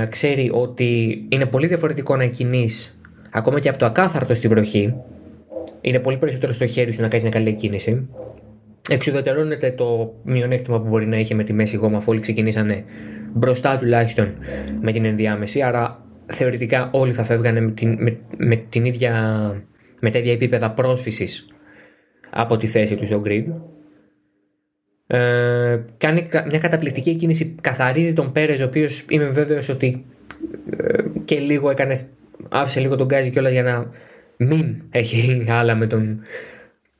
ξέρει 0.08 0.50
ότι 0.52 1.22
είναι 1.28 1.46
πολύ 1.46 1.66
διαφορετικό 1.66 2.16
να 2.16 2.26
κινείς 2.26 2.98
ακόμα 3.30 3.60
και 3.60 3.68
από 3.68 3.78
το 3.78 3.86
ακάθαρτο 3.86 4.34
στη 4.34 4.48
βροχή 4.48 4.94
είναι 5.80 5.98
πολύ 5.98 6.16
περισσότερο 6.16 6.52
στο 6.52 6.66
χέρι 6.66 6.92
σου 6.92 7.00
να 7.00 7.08
κάνεις 7.08 7.22
μια 7.22 7.32
καλή 7.32 7.52
κίνηση. 7.52 8.08
Εξουδετερώνεται 8.90 9.72
το 9.72 10.14
μειονέκτημα 10.24 10.80
που 10.80 10.88
μπορεί 10.88 11.06
να 11.06 11.16
είχε 11.16 11.34
με 11.34 11.42
τη 11.42 11.52
μέση 11.52 11.76
γόμα 11.76 11.96
αφού 11.96 12.10
όλοι 12.10 12.20
ξεκινήσανε 12.20 12.84
μπροστά 13.32 13.78
τουλάχιστον 13.78 14.34
με 14.80 14.92
την 14.92 15.04
ενδιάμεση. 15.04 15.62
Άρα 15.62 16.04
θεωρητικά 16.26 16.90
όλοι 16.92 17.12
θα 17.12 17.24
φεύγανε 17.24 17.60
με, 17.60 17.70
την, 17.70 17.96
με, 17.98 18.16
με, 18.36 18.56
την 18.56 18.84
ίδια, 18.84 19.12
με 20.00 20.10
τα 20.10 20.18
ίδια 20.18 20.32
επίπεδα 20.32 20.70
πρόσφυσης 20.70 21.46
από 22.30 22.56
τη 22.56 22.66
θέση 22.66 22.96
του 22.96 23.06
στο 23.06 23.22
grid. 23.24 23.44
Ε, 25.06 25.84
κάνει 25.98 26.28
μια 26.48 26.58
καταπληκτική 26.58 27.14
κίνηση, 27.14 27.54
καθαρίζει 27.60 28.12
τον 28.12 28.32
Πέρες, 28.32 28.60
ο 28.60 28.64
οποίος 28.64 29.04
είμαι 29.08 29.24
βέβαιος 29.24 29.68
ότι 29.68 30.04
ε, 30.76 31.02
και 31.24 31.38
λίγο 31.38 31.70
έκανες, 31.70 32.04
άφησε 32.48 32.80
λίγο 32.80 32.96
τον 32.96 33.06
Γκάζι 33.06 33.30
κιόλας 33.30 33.52
για 33.52 33.62
να 33.62 33.90
μην 34.36 34.82
έχει 34.90 35.46
άλλα 35.48 35.74
με 35.74 35.86
τον 35.86 36.20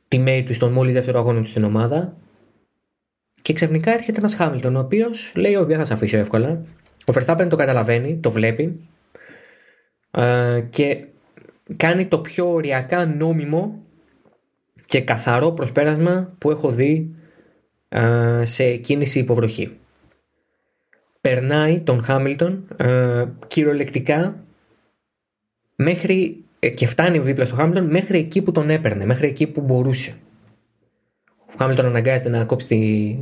teammate 0.08 0.42
του 0.46 0.54
στον 0.54 0.72
μόλις 0.72 0.94
δεύτερο 0.94 1.18
αγώνα 1.18 1.40
του 1.40 1.48
στην 1.48 1.64
ομάδα. 1.64 2.16
Και 3.42 3.52
ξαφνικά 3.52 3.92
έρχεται 3.92 4.18
ένας 4.18 4.34
Χάμιλτον, 4.34 4.76
ο 4.76 4.80
οποίος 4.80 5.32
λέει: 5.36 5.54
Όχι, 5.54 5.66
δεν 5.66 5.76
θα 5.76 5.84
σε 5.84 5.92
αφήσω 5.92 6.18
εύκολα. 6.18 6.64
Ο 7.06 7.12
Verstappen 7.14 7.46
το 7.48 7.56
καταλαβαίνει, 7.56 8.16
το 8.16 8.30
βλέπει 8.30 8.80
ε, 10.10 10.64
και 10.70 11.04
κάνει 11.76 12.06
το 12.06 12.18
πιο 12.18 12.52
οριακά 12.52 13.06
νόμιμο 13.06 13.82
και 14.84 15.00
καθαρό 15.00 15.52
προσπέρασμα 15.52 16.34
που 16.38 16.50
έχω 16.50 16.70
δει 16.70 17.14
ε, 17.20 17.23
σε 18.42 18.76
κίνηση 18.76 19.18
υποβροχή. 19.18 19.76
Περνάει 21.20 21.80
τον 21.80 22.02
Χάμιλτον 22.02 22.66
ε, 22.76 23.24
κυριολεκτικά 23.46 24.44
μέχρι 25.76 26.44
ε, 26.58 26.68
και 26.68 26.86
φτάνει 26.86 27.18
δίπλα 27.18 27.44
στο 27.44 27.54
Χάμιλτον 27.54 27.90
μέχρι 27.90 28.18
εκεί 28.18 28.42
που 28.42 28.52
τον 28.52 28.70
έπαιρνε, 28.70 29.04
μέχρι 29.04 29.26
εκεί 29.26 29.46
που 29.46 29.60
μπορούσε. 29.60 30.14
Ο 31.46 31.54
Χάμιλτον 31.58 31.86
αναγκάζεται 31.86 32.28
να 32.28 32.44
κόψει 32.44 32.68
τη, 32.68 33.16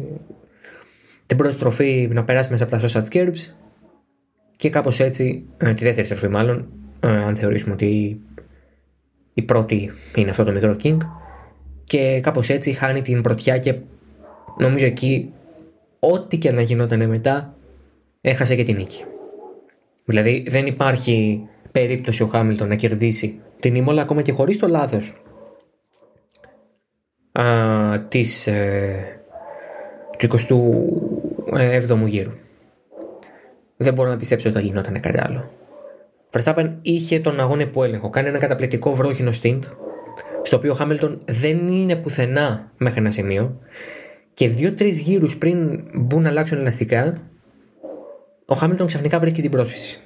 την 1.27 1.37
πρώτη 1.37 1.55
στροφή 1.55 2.09
να 2.13 2.25
περάσει 2.25 2.51
μέσα 2.51 2.65
από 2.65 2.77
τα 2.77 2.81
social 2.81 3.03
curbs 3.13 3.53
και 4.57 4.71
κάπως 4.71 5.01
έτσι, 5.01 5.45
τη 5.57 5.85
δεύτερη 5.85 6.05
στροφή 6.05 6.29
μάλλον, 6.29 6.69
αν 7.01 7.37
θεωρήσουμε 7.37 7.75
ότι 7.75 8.21
η 9.35 9.43
πρώτη 9.43 9.91
είναι 10.15 10.31
αυτό 10.31 10.45
το 10.45 10.53
μικρό 10.53 10.77
King 10.83 10.97
και 11.85 12.21
κάπως 12.23 12.49
έτσι 12.49 12.73
χάνει 12.73 13.03
την 13.03 13.21
πρωτιά 13.21 13.59
και 13.59 13.75
νομίζω 14.59 14.85
εκεί 14.85 15.33
ό,τι 15.99 16.39
και 16.39 16.53
να 16.53 16.61
γινόταν 16.61 17.09
μετά 17.09 17.55
έχασε 18.21 18.55
και 18.55 18.63
την 18.63 18.77
νίκη. 18.77 19.05
Δηλαδή 20.05 20.45
δεν 20.49 20.67
υπάρχει 20.67 21.47
περίπτωση 21.73 22.23
ο 22.23 22.27
Χάμιλτον 22.27 22.69
να 22.69 22.75
κερδίσει 22.75 23.41
την 23.61 23.75
Ήμολα 23.75 24.03
ακόμα 24.03 24.23
και 24.23 24.33
χωρίς 24.33 24.59
το 24.59 24.69
λάθος 24.69 25.23
α, 27.33 27.45
της, 28.09 28.47
ε, 28.47 29.21
του 30.19 30.29
27ου 31.89 32.07
γύρου. 32.07 32.33
Δεν 33.77 33.95
μπορώ 33.95 34.09
να 34.09 34.17
πιστέψω 34.17 34.49
ότι 34.49 34.59
θα 34.59 34.65
γινόταν 34.65 35.01
κάτι 35.01 35.19
άλλο. 35.23 35.51
Verstappen 36.31 36.73
είχε 36.83 37.21
τον 37.21 37.41
αγώνα 37.41 37.69
που 37.69 37.83
έλεγχο. 37.83 38.11
Κάνει 38.11 38.29
ένα 38.29 38.39
καταπληκτικό 38.39 38.95
βρόχινο 38.95 39.31
stint, 39.43 39.61
στο 40.43 40.57
οποίο 40.57 40.73
ο 40.73 40.75
Χάμιλτον 40.75 41.23
δεν 41.25 41.69
είναι 41.69 41.97
πουθενά 41.97 42.73
μέχρι 42.77 42.99
ένα 42.99 43.11
σημείο. 43.11 43.59
Και 44.35 44.49
δύο-τρεις 44.49 44.99
γύρους 44.99 45.39
πριν 45.39 45.85
μπουν 45.95 46.23
να 46.23 46.29
αλλάξουν 46.29 46.59
ελαστικά, 46.59 47.23
ο 48.47 48.55
Χάμιλτον 48.55 48.87
ξαφνικά 48.87 49.19
βρίσκει 49.19 49.43
την 49.43 49.51
πρόσφυση. 49.51 50.01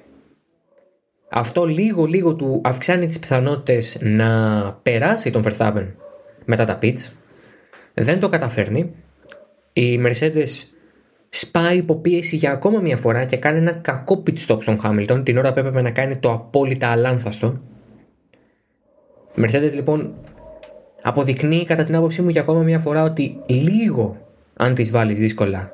Αυτό 1.29 1.65
λίγο-λίγο 1.65 2.35
του 2.35 2.61
αυξάνει 2.65 3.07
τις 3.07 3.19
πιθανότητες 3.19 3.99
να 4.01 4.73
περάσει 4.83 5.31
τον 5.31 5.43
Verstappen 5.45 5.87
μετά 6.45 6.65
τα 6.65 6.79
pits. 6.83 7.11
Δεν 7.95 8.21
το 8.21 8.29
καταφέρνει. 8.29 8.95
Οι 9.73 10.01
Mercedes 10.07 10.49
σπάει 11.29 11.77
υποπίεση 11.77 12.37
για 12.37 12.51
ακόμα 12.51 12.81
μια 12.81 12.97
φορά 12.97 13.25
και 13.25 13.37
κάνει 13.37 13.59
ένα 13.59 13.73
κακό 13.73 14.23
pit 14.27 14.47
stop 14.47 14.59
στον 14.63 14.81
Χάμιλτον 14.81 15.25
την 15.25 15.39
ώρα 15.39 15.53
που 15.53 15.59
έπρεπε 15.59 15.83
να 15.83 15.91
κάνει 15.91 16.17
το 16.17 16.33
απόλυτα 16.33 16.89
αλάνθαστο. 16.89 17.61
Η 19.35 19.41
Mercedes 19.41 19.73
λοιπόν 19.75 20.15
αποδεικνύει 21.07 21.65
κατά 21.65 21.85
την 21.85 21.97
άποψή 21.97 22.23
μου 22.23 22.29
για 22.29 22.41
ακόμα 22.41 22.63
μια 22.63 22.79
φορά 22.79 23.03
ότι 23.03 23.43
λίγο 23.47 24.17
αν 24.57 24.75
τις 24.75 24.91
βάλεις 24.91 25.19
δύσκολα 25.19 25.73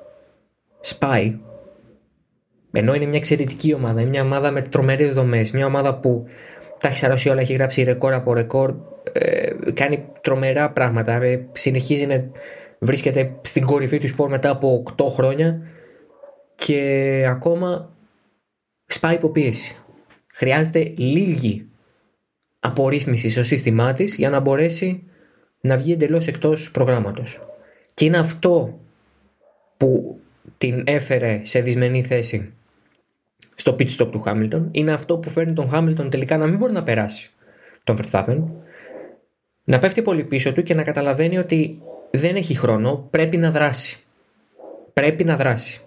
σπάει 0.81 1.39
ενώ 2.73 2.95
είναι 2.95 3.07
μια 3.07 3.19
εξαιρετική 3.19 3.75
ομάδα, 3.75 4.01
είναι 4.01 4.11
μια 4.11 4.23
ομάδα 4.23 4.51
με 4.51 4.63
τρομερές 4.63 5.13
δομές, 5.13 5.51
μια 5.51 5.67
ομάδα 5.67 5.95
που 5.95 6.25
τα 6.79 6.89
έχει 6.89 6.97
σαρώσει 6.97 7.29
όλα, 7.29 7.41
έχει 7.41 7.53
γράψει 7.53 7.83
ρεκόρ 7.83 8.13
από 8.13 8.33
ρεκόρ, 8.33 8.75
ε, 9.13 9.51
κάνει 9.75 10.05
τρομερά 10.21 10.71
πράγματα, 10.71 11.23
ε, 11.23 11.47
συνεχίζει 11.53 12.07
να 12.07 12.25
βρίσκεται 12.79 13.33
στην 13.43 13.67
κορυφή 13.67 13.99
του 13.99 14.09
σπορ 14.09 14.31
μετά 14.31 14.51
από 14.51 14.83
8 14.97 15.09
χρόνια 15.09 15.63
και 16.55 17.25
ακόμα 17.29 17.95
σπάει 18.87 19.15
υποπίεση. 19.15 19.77
Χρειάζεται 20.35 20.93
λίγη 20.97 21.67
απορρίθμιση 22.59 23.29
στο 23.29 23.45
σύστημά 23.45 23.93
της 23.93 24.15
για 24.15 24.31
να 24.31 24.41
μπορέσει 24.41 25.07
να 25.63 25.77
βγει 25.77 25.93
εντελώς 25.93 26.27
εκτός 26.27 26.71
προγράμματος. 26.71 27.41
Και 27.95 28.05
είναι 28.05 28.19
αυτό 28.19 28.79
που 29.77 30.19
την 30.59 30.83
έφερε 30.87 31.41
σε 31.45 31.61
δυσμενή 31.61 32.03
θέση 32.03 32.53
στο 33.55 33.77
pit 33.79 33.97
stop 33.97 34.09
του 34.11 34.21
Χάμιλτον. 34.21 34.69
Είναι 34.73 34.93
αυτό 34.93 35.19
που 35.19 35.31
φέρνει 35.31 35.53
τον 35.53 35.69
Χάμιλτον 35.69 36.11
τελικά 36.11 36.37
να 36.37 36.47
μην 36.47 36.59
μπορεί 36.59 36.73
να 36.73 36.83
περάσει 36.83 37.31
τον 37.85 37.99
Verstappen. 38.03 38.43
Να 39.65 39.79
πέφτει 39.79 40.03
πολύ 40.03 40.25
πίσω 40.25 40.53
του 40.53 40.63
και 40.63 40.75
να 40.75 40.83
καταλαβαίνει 40.83 41.39
ότι 41.39 41.83
δεν 42.11 42.37
έχει 42.37 42.55
χρόνο, 42.55 43.07
πρέπει 43.11 43.37
να 43.37 43.51
δράσει. 43.51 43.99
Πρέπει 44.93 45.25
να 45.25 45.37
δράσει. 45.37 45.81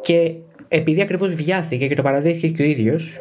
Και 0.00 0.34
επειδή 0.68 1.00
ακριβώς 1.00 1.34
βιάστηκε 1.34 1.86
και 1.86 1.94
το 1.94 2.02
παραδέχθηκε 2.02 2.48
και 2.48 2.62
ο 2.62 2.64
ίδιος, 2.64 3.20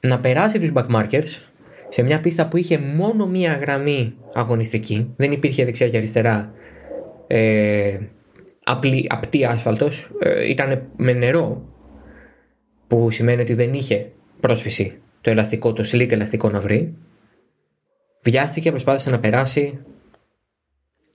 να 0.00 0.20
περάσει 0.20 0.58
τους 0.58 0.72
backmarkers 0.74 1.47
σε 1.88 2.02
μια 2.02 2.20
πίστα 2.20 2.48
που 2.48 2.56
είχε 2.56 2.78
μόνο 2.78 3.26
μία 3.26 3.54
γραμμή 3.54 4.14
αγωνιστική, 4.34 5.12
δεν 5.16 5.32
υπήρχε 5.32 5.64
δεξιά 5.64 5.88
και 5.88 5.96
αριστερά 5.96 6.52
ε, 7.26 7.98
απλή, 8.64 9.06
απτή 9.08 9.44
άσφαλτος, 9.44 10.10
ε, 10.18 10.48
ήταν 10.48 10.82
με 10.96 11.12
νερό, 11.12 11.62
που 12.86 13.10
σημαίνει 13.10 13.40
ότι 13.40 13.54
δεν 13.54 13.72
είχε 13.72 14.10
πρόσφυση 14.40 14.98
το 15.20 15.30
ελαστικό, 15.30 15.72
το 15.72 15.84
slick 15.92 16.12
ελαστικό 16.12 16.50
να 16.50 16.60
βρει. 16.60 16.94
Βιάστηκε, 18.22 18.70
προσπάθησε 18.70 19.10
να 19.10 19.20
περάσει, 19.20 19.78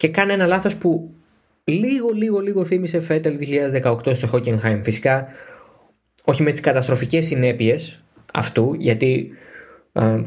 και 0.03 0.09
κάνει 0.09 0.33
ένα 0.33 0.45
λάθος 0.45 0.75
που 0.75 1.13
λίγο 1.63 2.09
λίγο 2.09 2.39
λίγο 2.39 2.65
θύμισε 2.65 2.99
Φέτελ 2.99 3.37
2018 3.83 4.15
στο 4.15 4.29
Hockenheim. 4.33 4.79
Φυσικά 4.83 5.27
όχι 6.23 6.43
με 6.43 6.51
τις 6.51 6.59
καταστροφικές 6.59 7.25
συνέπειες 7.25 8.03
αυτού 8.33 8.73
γιατί 8.79 9.29
ε, 9.29 9.42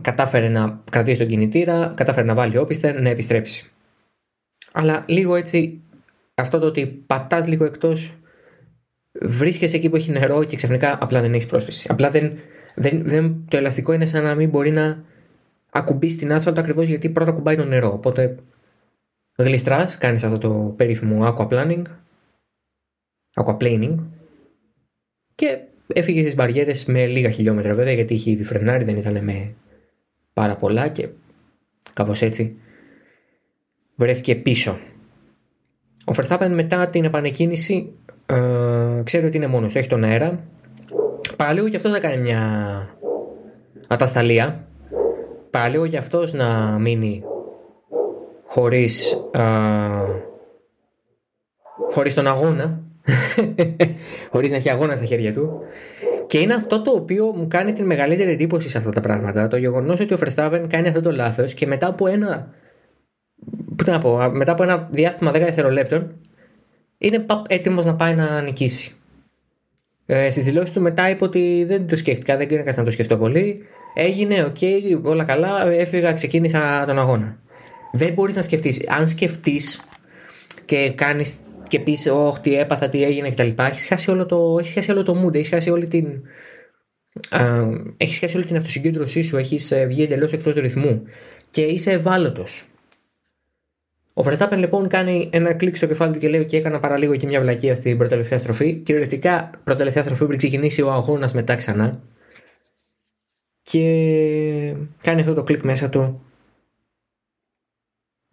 κατάφερε 0.01 0.49
να 0.49 0.83
κρατήσει 0.91 1.19
τον 1.19 1.27
κινητήρα, 1.27 1.93
κατάφερε 1.97 2.27
να 2.27 2.35
βάλει 2.35 2.57
όπισθεν, 2.57 3.03
να 3.03 3.09
επιστρέψει. 3.09 3.71
Αλλά 4.73 5.05
λίγο 5.09 5.35
έτσι 5.35 5.81
αυτό 6.35 6.59
το 6.59 6.67
ότι 6.67 6.87
πατάς 6.87 7.47
λίγο 7.47 7.65
εκτός 7.65 8.13
βρίσκεσαι 9.23 9.77
εκεί 9.77 9.89
που 9.89 9.97
έχει 9.97 10.11
νερό 10.11 10.45
και 10.45 10.57
ξαφνικά 10.57 10.99
απλά 11.01 11.21
δεν 11.21 11.33
έχεις 11.33 11.47
πρόσφυση. 11.47 11.87
Απλά 11.91 12.11
δεν, 12.11 12.39
δεν, 12.75 13.03
δεν, 13.05 13.45
το 13.49 13.57
ελαστικό 13.57 13.93
είναι 13.93 14.07
σαν 14.07 14.23
να 14.23 14.35
μην 14.35 14.49
μπορεί 14.49 14.71
να 14.71 15.05
ακουμπήσει 15.71 16.17
την 16.17 16.33
άσφαλτο 16.33 16.61
ακριβώς 16.61 16.87
γιατί 16.87 17.09
πρώτα 17.09 17.33
κουμπάει 17.33 17.57
το 17.57 17.65
νερό. 17.65 17.93
Οπότε 17.93 18.35
γλιστράς, 19.37 19.99
κάνεις 19.99 20.23
αυτό 20.23 20.39
το 20.39 20.75
περίφημο 20.77 21.35
aquaplaning, 21.37 21.83
aquaplaning 23.35 23.97
και 25.35 25.61
έφυγε 25.87 26.21
στις 26.21 26.35
μπαριέρες 26.35 26.85
με 26.85 27.07
λίγα 27.07 27.31
χιλιόμετρα 27.31 27.75
βέβαια 27.75 27.93
γιατί 27.93 28.15
είχε 28.15 28.31
ήδη 28.31 28.45
φρενάρει, 28.45 28.85
δεν 28.85 28.97
ήταν 28.97 29.25
με 29.25 29.55
πάρα 30.33 30.57
πολλά 30.57 30.89
και 30.89 31.09
κάπως 31.93 32.23
έτσι 32.23 32.57
βρέθηκε 33.95 34.35
πίσω. 34.35 34.79
Ο 36.05 36.13
Verstappen 36.17 36.49
μετά 36.51 36.89
την 36.89 37.05
επανεκκίνηση 37.05 37.93
ε, 38.27 38.37
ξέρει 39.03 39.27
ότι 39.27 39.37
είναι 39.37 39.47
μόνος 39.47 39.75
έχει 39.75 39.89
τον 39.89 40.05
αέρα. 40.05 40.45
Παραλίγο 41.37 41.69
και 41.69 41.77
αυτός 41.77 41.93
να 41.93 41.99
κάνει 41.99 42.17
μια 42.17 42.41
ατασταλία. 43.87 44.67
Παραλίγο 45.51 45.87
και 45.87 45.97
αυτός 45.97 46.33
να 46.33 46.79
μείνει 46.79 47.23
χωρίς, 48.47 49.15
α, 49.33 49.43
χωρίς 51.91 52.15
τον 52.15 52.27
αγώνα, 52.27 52.86
χωρίς 54.33 54.51
να 54.51 54.57
έχει 54.57 54.71
αγώνα 54.71 54.97
στα 54.97 55.05
χέρια 55.05 55.33
του. 55.33 55.61
Και 56.27 56.39
είναι 56.39 56.55
αυτό 56.55 56.83
το 56.83 56.91
οποίο 56.91 57.33
μου 57.37 57.47
κάνει 57.49 57.73
την 57.73 57.87
μεγαλύτερη 57.87 58.31
εντύπωση 58.31 58.69
σε 58.69 58.79
αυτά 58.79 58.91
τα 58.91 59.01
πράγματα. 59.01 59.49
Το 59.49 59.57
γεγονός 59.57 60.01
ότι 60.01 60.15
ο 60.15 60.19
Verstappen 60.21 60.65
κάνει 60.69 60.89
αυτό 60.89 61.01
το 61.01 61.13
λάθος 61.13 61.55
και 61.55 61.67
μετά 61.67 61.87
από 61.87 62.07
ένα. 62.07 62.55
Πού 63.77 63.91
να 63.91 63.99
πω, 63.99 64.31
μετά 64.33 64.53
από 64.53 64.63
ένα 64.63 64.89
διάστημα 64.91 65.31
10 65.31 65.33
δευτερολέπτων 65.33 66.15
είναι 66.99 67.27
έτοιμος 67.49 67.85
να 67.85 67.95
πάει 67.95 68.15
να 68.15 68.41
νικήσει. 68.41 68.95
Ε, 70.07 70.31
Στις 70.31 70.45
δηλώσεις 70.45 70.71
του 70.71 70.81
μετά 70.81 71.11
είπε 71.11 71.25
ότι 71.25 71.65
δεν 71.69 71.89
το 71.89 71.97
σκέφτηκα, 71.97 72.37
δεν 72.37 72.49
έκανα 72.51 72.77
να 72.77 72.85
το 72.85 72.91
σκεφτώ 72.91 73.17
πολύ. 73.17 73.63
Έγινε, 73.95 74.45
OK, 74.45 74.57
okay, 74.61 75.01
όλα 75.03 75.25
καλά, 75.25 75.67
έφυγα, 75.67 76.13
ξεκίνησα 76.13 76.85
τον 76.87 76.99
αγώνα 76.99 77.39
δεν 77.97 78.13
μπορείς 78.13 78.37
να 78.37 78.43
σκεφτείς. 78.43 78.81
Αν 78.89 79.09
σκεφτείς 79.09 79.81
και 80.65 80.93
κάνεις 80.95 81.37
και 81.69 81.81
πεις, 81.81 82.07
Όχι, 82.07 82.41
τι 82.41 82.59
έπαθα, 82.59 82.89
τι 82.89 83.05
έγινε 83.05 83.31
κτλ. 83.31 83.49
Έχεις 83.57 83.87
χάσει 83.87 84.11
όλο 84.11 84.27
το, 84.27 84.57
έχεις 84.61 84.73
χάσει 84.73 84.91
όλο 84.91 85.03
το 85.03 85.25
mood, 85.25 85.35
έχεις 85.35 85.49
χάσει 85.49 85.71
όλη 85.71 85.89
την. 85.89 86.23
έχεις 87.97 88.19
χάσει 88.19 88.37
όλη 88.37 88.45
την 88.45 88.57
αυτοσυγκέντρωσή 88.57 89.23
σου, 89.23 89.37
έχεις 89.37 89.71
ε, 89.71 89.87
βγει 89.87 90.03
εντελώς 90.03 90.33
εκτός 90.33 90.55
ρυθμού 90.55 91.03
και 91.51 91.63
είσαι 91.63 91.91
ευάλωτος. 91.91 92.69
Ο 94.15 94.23
Verstappen 94.25 94.57
λοιπόν 94.57 94.89
κάνει 94.89 95.29
ένα 95.33 95.53
κλικ 95.55 95.77
στο 95.77 95.87
κεφάλι 95.87 96.13
του 96.13 96.19
και 96.19 96.29
λέει: 96.29 96.45
Και 96.45 96.57
έκανα 96.57 96.81
παραλίγο 96.81 97.13
εκεί 97.13 97.27
μια 97.27 97.41
βλακεία 97.41 97.75
στην 97.75 97.99
προτελευταία 97.99 98.39
στροφή. 98.39 98.75
Κυριολεκτικά, 98.75 99.51
προτελευταία 99.65 100.03
στροφή 100.03 100.27
πριν 100.27 100.39
ξεκινήσει 100.39 100.83
ο 100.83 100.93
αγώνας 100.93 101.35
μετά 101.35 101.55
ξανά. 101.55 102.03
Και 103.63 103.81
κάνει 105.03 105.21
αυτό 105.21 105.35
το 105.35 105.43
κλικ 105.43 105.65
μέσα 105.65 105.89
του. 105.89 106.23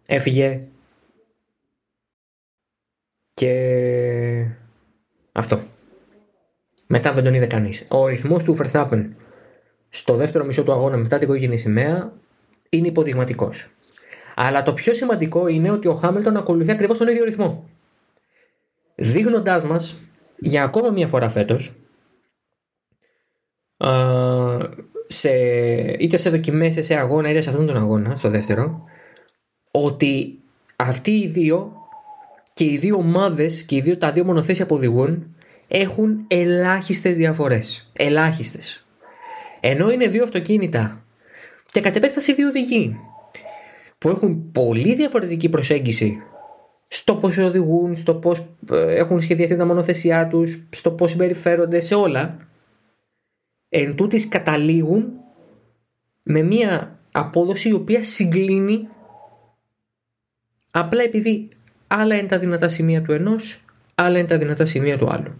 Έφυγε. 0.05 0.67
Και 3.33 4.47
αυτό. 5.31 5.61
Μετά 6.87 7.13
δεν 7.13 7.23
τον 7.23 7.33
είδε 7.33 7.47
κανείς. 7.47 7.85
Ο 7.87 8.07
ρυθμός 8.07 8.43
του 8.43 8.57
Verstappen 8.57 9.09
στο 9.89 10.15
δεύτερο 10.15 10.45
μισό 10.45 10.63
του 10.63 10.71
αγώνα 10.71 10.97
μετά 10.97 11.17
την 11.17 11.27
κόκκινη 11.27 11.57
σημαία 11.57 12.13
είναι 12.69 12.87
υποδειγματικός. 12.87 13.67
Αλλά 14.35 14.63
το 14.63 14.73
πιο 14.73 14.93
σημαντικό 14.93 15.47
είναι 15.47 15.71
ότι 15.71 15.87
ο 15.87 15.93
Χάμιλτον 15.93 16.37
ακολουθεί 16.37 16.71
ακριβώς 16.71 16.97
τον 16.97 17.07
ίδιο 17.07 17.23
ρυθμό. 17.23 17.69
Δείχνοντάς 18.95 19.63
μας 19.63 19.97
για 20.37 20.63
ακόμα 20.63 20.89
μια 20.89 21.07
φορά 21.07 21.29
φέτος, 21.29 21.75
σε, 25.07 25.31
είτε 25.99 26.17
σε 26.17 26.29
δοκιμές 26.29 26.71
είτε 26.71 26.81
σε 26.81 26.95
αγώνα 26.95 27.29
είτε 27.29 27.41
σε 27.41 27.49
αυτόν 27.49 27.65
τον 27.65 27.77
αγώνα, 27.77 28.15
στο 28.15 28.29
δεύτερο, 28.29 28.83
ότι 29.71 30.39
αυτοί 30.75 31.11
οι 31.11 31.27
δύο 31.27 31.82
και 32.53 32.63
οι 32.63 32.77
δύο 32.77 32.95
ομάδες 32.95 33.63
και 33.63 33.75
οι 33.75 33.81
δύο, 33.81 33.97
τα 33.97 34.11
δύο 34.11 34.23
μονοθέσια 34.23 34.65
που 34.65 34.75
οδηγούν 34.75 35.35
έχουν 35.67 36.25
ελάχιστες 36.27 37.15
διαφορές. 37.15 37.91
Ελάχιστες. 37.93 38.85
Ενώ 39.59 39.91
είναι 39.91 40.07
δύο 40.07 40.23
αυτοκίνητα 40.23 41.03
και 41.71 41.79
κατ' 41.79 41.95
επέκταση 41.95 42.33
δύο 42.33 42.47
οδηγοί 42.47 42.99
που 43.97 44.09
έχουν 44.09 44.51
πολύ 44.51 44.95
διαφορετική 44.95 45.49
προσέγγιση 45.49 46.21
στο 46.87 47.15
πώς 47.15 47.37
οδηγούν, 47.37 47.97
στο 47.97 48.15
πώς 48.15 48.45
ε, 48.71 48.95
έχουν 48.95 49.21
σχεδιαστεί 49.21 49.55
τα 49.55 49.65
μονοθεσιά 49.65 50.27
τους, 50.27 50.67
στο 50.69 50.91
πώς 50.91 51.11
συμπεριφέρονται, 51.11 51.79
σε 51.79 51.95
όλα, 51.95 52.37
εν 53.69 53.95
τούτης 53.95 54.27
καταλήγουν 54.27 55.11
με 56.23 56.41
μια 56.41 56.99
απόδοση 57.11 57.69
η 57.69 57.73
οποία 57.73 58.03
συγκλίνει 58.03 58.87
απλά 60.71 61.03
επειδή 61.03 61.49
άλλα 61.95 62.15
είναι 62.15 62.27
τα 62.27 62.37
δυνατά 62.37 62.69
σημεία 62.69 63.01
του 63.01 63.11
ενός, 63.11 63.65
άλλα 63.95 64.17
είναι 64.17 64.27
τα 64.27 64.37
δυνατά 64.37 64.65
σημεία 64.65 64.97
του 64.97 65.09
άλλου. 65.09 65.33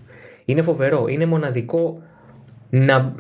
Είναι 0.46 0.62
φοβερό, 0.62 1.08
είναι 1.08 1.26
μοναδικό 1.26 2.02
να, 2.70 3.16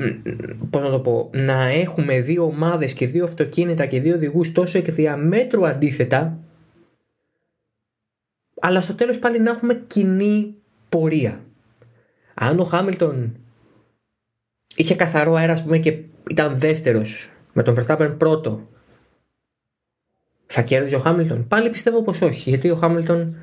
πώς 0.70 0.82
να, 0.82 0.90
το 0.90 1.00
πω, 1.00 1.30
να 1.34 1.68
έχουμε 1.68 2.20
δύο 2.20 2.44
ομάδες 2.44 2.94
και 2.94 3.08
δύο 3.08 3.24
αυτοκίνητα 3.24 3.86
και 3.86 4.00
δύο 4.00 4.16
οδηγούς 4.16 4.52
τόσο 4.52 4.78
εκ 4.78 4.92
διαμέτρου 4.92 5.68
αντίθετα 5.68 6.38
αλλά 8.66 8.82
στο 8.82 8.94
τέλος 8.94 9.20
πάλι 9.20 9.40
να 9.40 9.52
έχουμε 9.52 9.74
κοινή 9.88 10.56
πορεία. 10.90 11.46
Αν 12.34 12.60
ο 12.60 12.64
Χάμιλτον 12.64 13.36
είχε 14.76 14.96
καθαρό 14.96 15.34
αέρα 15.34 15.62
πούμε, 15.62 15.78
και 15.78 16.00
ήταν 16.30 16.58
δεύτερος 16.58 17.30
με 17.54 17.64
τον 17.64 17.76
Verstappen 17.78 18.16
πρώτο 18.18 18.68
θα 20.54 20.62
κέρδιζε 20.62 20.96
ο 20.96 21.00
Χάμιλτον. 21.00 21.48
Πάλι 21.48 21.70
πιστεύω 21.70 22.04
πως 22.04 22.22
όχι 22.22 22.50
γιατί 22.50 22.70
ο 22.70 22.76
Χάμιλτον 22.76 23.36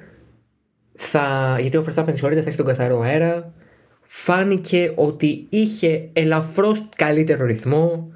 θα, 0.93 1.57
γιατί 1.61 1.77
ο 1.77 1.85
Verstappen 1.87 2.13
συγχωρείτε 2.13 2.43
θα 2.43 2.49
έχει 2.49 2.57
τον 2.57 2.67
καθαρό 2.67 3.01
αέρα. 3.01 3.53
Φάνηκε 4.01 4.93
ότι 4.95 5.47
είχε 5.49 6.09
ελαφρώς 6.13 6.89
καλύτερο 6.97 7.45
ρυθμό. 7.45 8.13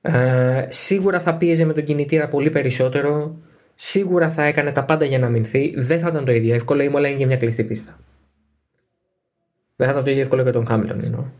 Ε, 0.00 0.66
σίγουρα 0.68 1.20
θα 1.20 1.36
πίεζε 1.36 1.64
με 1.64 1.72
τον 1.72 1.84
κινητήρα 1.84 2.28
πολύ 2.28 2.50
περισσότερο. 2.50 3.36
Σίγουρα 3.74 4.30
θα 4.30 4.42
έκανε 4.42 4.72
τα 4.72 4.84
πάντα 4.84 5.04
για 5.04 5.18
να 5.18 5.28
μηνθεί 5.28 5.74
δεν 5.76 5.98
θα 5.98 6.08
ήταν 6.08 6.24
το 6.24 6.32
ίδιο 6.32 6.54
εύκολο. 6.54 6.82
Η 6.82 6.88
Μόλα 6.88 7.08
είναι 7.08 7.18
και 7.18 7.26
μια 7.26 7.36
κλειστή 7.36 7.64
πίστα. 7.64 7.98
Δεν 9.76 9.86
θα 9.86 9.92
ήταν 9.92 10.04
το 10.04 10.10
ίδιο 10.10 10.22
εύκολο 10.22 10.44
και 10.44 10.50
τον 10.50 10.66
Χάμιλτον 10.66 11.04
εννοώ. 11.04 11.20
ο 11.20 11.30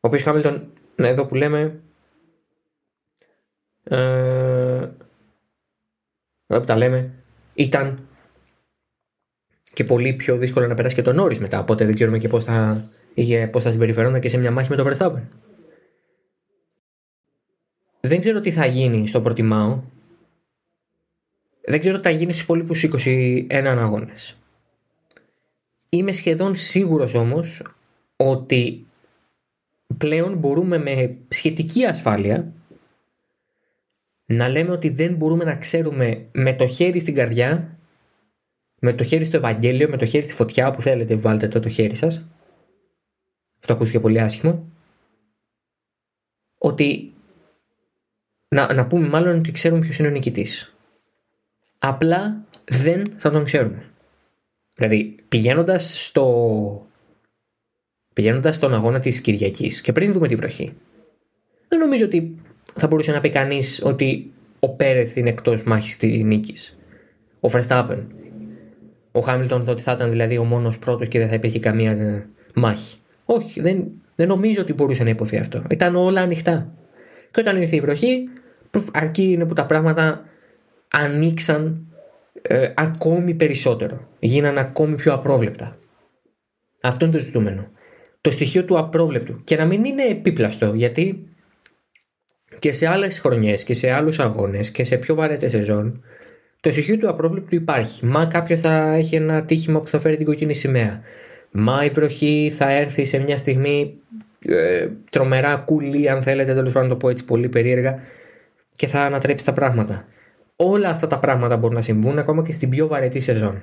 οποίος 0.00 0.22
Χάμιλτον 0.22 0.66
εδώ 0.96 1.26
που 1.26 1.34
λέμε 1.34 1.80
ε, 3.84 4.51
εδώ 6.54 6.60
που 6.60 6.66
τα 6.66 6.76
λέμε 6.76 7.10
ήταν 7.54 8.06
και 9.72 9.84
πολύ 9.84 10.12
πιο 10.12 10.36
δύσκολο 10.36 10.66
να 10.66 10.74
περάσει 10.74 10.94
και 10.94 11.02
τον 11.02 11.14
Νόρι 11.14 11.40
μετά. 11.40 11.58
Οπότε 11.58 11.84
δεν 11.84 11.94
ξέρουμε 11.94 12.18
και 12.18 12.28
πώς 12.28 12.44
θα, 12.44 12.84
πώς 13.50 13.62
θα 13.62 13.70
συμπεριφερόνταν 13.70 14.20
και 14.20 14.28
σε 14.28 14.36
μια 14.36 14.50
μάχη 14.50 14.70
με 14.70 14.76
τον 14.76 14.92
Verstappen. 14.92 15.22
Δεν 18.00 18.20
ξέρω 18.20 18.40
τι 18.40 18.50
θα 18.50 18.66
γίνει 18.66 19.08
στο 19.08 19.20
προτιμάω. 19.20 19.82
Δεν 21.64 21.80
ξέρω 21.80 21.96
τι 21.96 22.02
θα 22.02 22.10
γίνει 22.10 22.32
στους 22.32 22.42
υπόλοιπους 22.42 22.88
21 22.92 23.46
αγώνες. 23.78 24.36
Είμαι 25.90 26.12
σχεδόν 26.12 26.54
σίγουρος 26.54 27.14
όμως 27.14 27.62
ότι 28.16 28.86
πλέον 29.98 30.36
μπορούμε 30.36 30.78
με 30.78 31.16
σχετική 31.28 31.84
ασφάλεια 31.84 32.52
να 34.26 34.48
λέμε 34.48 34.70
ότι 34.70 34.88
δεν 34.88 35.14
μπορούμε 35.14 35.44
να 35.44 35.56
ξέρουμε 35.56 36.28
με 36.32 36.54
το 36.54 36.66
χέρι 36.66 37.00
στην 37.00 37.14
καρδιά 37.14 37.76
με 38.84 38.92
το 38.92 39.04
χέρι 39.04 39.24
στο 39.24 39.36
Ευαγγέλιο, 39.36 39.88
με 39.88 39.96
το 39.96 40.06
χέρι 40.06 40.24
στη 40.24 40.34
φωτιά, 40.34 40.68
όπου 40.68 40.80
θέλετε 40.80 41.16
βάλτε 41.16 41.48
το, 41.48 41.60
το 41.60 41.68
χέρι 41.68 41.94
σας. 41.94 42.28
Αυτό 43.58 43.72
ακούστηκε 43.72 44.00
πολύ 44.00 44.20
άσχημο. 44.20 44.72
Ότι 46.58 47.12
να, 48.48 48.72
να 48.74 48.86
πούμε 48.86 49.08
μάλλον 49.08 49.38
ότι 49.38 49.50
ξέρουμε 49.50 49.80
ποιος 49.80 49.98
είναι 49.98 50.08
ο 50.08 50.10
νικητής. 50.10 50.74
Απλά 51.78 52.44
δεν 52.64 53.14
θα 53.16 53.30
τον 53.30 53.44
ξέρουμε. 53.44 53.90
Δηλαδή 54.74 55.16
πηγαίνοντας 55.28 56.06
στο... 56.06 56.86
Πηγαίνοντας 58.14 58.56
στον 58.56 58.74
αγώνα 58.74 58.98
της 58.98 59.20
Κυριακής 59.20 59.80
και 59.80 59.92
πριν 59.92 60.12
δούμε 60.12 60.28
τη 60.28 60.34
βροχή 60.34 60.74
δεν 61.72 61.80
νομίζω 61.80 62.04
ότι 62.04 62.41
θα 62.74 62.86
μπορούσε 62.86 63.12
να 63.12 63.20
πει 63.20 63.28
κανείς 63.28 63.80
ότι 63.84 64.32
ο 64.60 64.68
Πέρεθ 64.68 65.16
είναι 65.16 65.28
εκτός 65.28 65.62
μάχης 65.62 65.96
της 65.96 66.22
νίκης. 66.22 66.78
Ο 67.40 67.48
Verstappen 67.52 67.98
ο 69.12 69.20
Χάμιλτον 69.20 69.64
ότι 69.68 69.82
θα 69.82 69.92
ήταν 69.92 70.10
δηλαδή 70.10 70.38
ο 70.38 70.44
μόνος 70.44 70.78
πρώτος 70.78 71.08
και 71.08 71.18
δεν 71.18 71.28
θα 71.28 71.34
υπήρχε 71.34 71.58
καμία 71.58 71.90
ε, 71.90 72.26
μάχη. 72.54 72.96
Όχι, 73.24 73.60
δεν, 73.60 73.84
δεν 74.14 74.28
νομίζω 74.28 74.60
ότι 74.60 74.72
μπορούσε 74.72 75.02
να 75.02 75.10
υποθεί 75.10 75.36
αυτό. 75.36 75.62
Ήταν 75.70 75.96
όλα 75.96 76.20
ανοιχτά. 76.20 76.72
Και 77.30 77.40
όταν 77.40 77.60
ήρθε 77.60 77.76
η 77.76 77.80
βροχή, 77.80 78.28
αρκεί 78.92 79.22
είναι 79.22 79.44
που 79.44 79.54
τα 79.54 79.66
πράγματα 79.66 80.24
ανοίξαν 80.88 81.86
ε, 82.42 82.72
ακόμη 82.74 83.34
περισσότερο. 83.34 84.08
Γίνανε 84.18 84.60
ακόμη 84.60 84.94
πιο 84.94 85.12
απρόβλεπτα. 85.12 85.78
Αυτό 86.80 87.04
είναι 87.04 87.14
το 87.14 87.20
ζητούμενο. 87.20 87.66
Το 88.20 88.30
στοιχείο 88.30 88.64
του 88.64 88.78
απρόβλεπτου. 88.78 89.40
Και 89.44 89.56
να 89.56 89.64
μην 89.64 89.84
είναι 89.84 90.02
επίπλαστο, 90.02 90.72
γιατί 90.74 91.26
και 92.62 92.72
σε 92.72 92.88
άλλες 92.88 93.20
χρονιές 93.20 93.64
και 93.64 93.74
σε 93.74 93.90
άλλους 93.90 94.18
αγώνες 94.18 94.70
και 94.70 94.84
σε 94.84 94.96
πιο 94.96 95.14
βαρέτες 95.14 95.50
σεζόν 95.50 96.04
το 96.60 96.70
στοιχείο 96.70 96.96
του 96.96 97.08
απρόβλεπτου 97.08 97.54
υπάρχει. 97.54 98.06
Μα 98.06 98.26
κάποιος 98.26 98.60
θα 98.60 98.94
έχει 98.94 99.14
ένα 99.14 99.42
τύχημα 99.42 99.80
που 99.80 99.88
θα 99.88 99.98
φέρει 99.98 100.16
την 100.16 100.26
κοκκινή 100.26 100.54
σημαία. 100.54 101.00
Μα 101.50 101.84
η 101.84 101.88
βροχή 101.88 102.52
θα 102.54 102.72
έρθει 102.72 103.04
σε 103.04 103.18
μια 103.18 103.36
στιγμή 103.36 103.94
ε, 104.38 104.88
τρομερά 105.10 105.56
κουλή, 105.56 106.10
αν 106.10 106.22
θέλετε, 106.22 106.54
τέλος 106.54 106.72
πάντων 106.72 106.88
το 106.88 106.96
πω 106.96 107.08
έτσι 107.08 107.24
πολύ 107.24 107.48
περίεργα, 107.48 107.98
και 108.76 108.86
θα 108.86 109.00
ανατρέψει 109.00 109.44
τα 109.44 109.52
πράγματα. 109.52 110.04
Όλα 110.56 110.88
αυτά 110.88 111.06
τα 111.06 111.18
πράγματα 111.18 111.56
μπορούν 111.56 111.76
να 111.76 111.82
συμβούν 111.82 112.18
ακόμα 112.18 112.42
και 112.42 112.52
στην 112.52 112.68
πιο 112.68 112.86
βαρετή 112.86 113.20
σεζόν. 113.20 113.62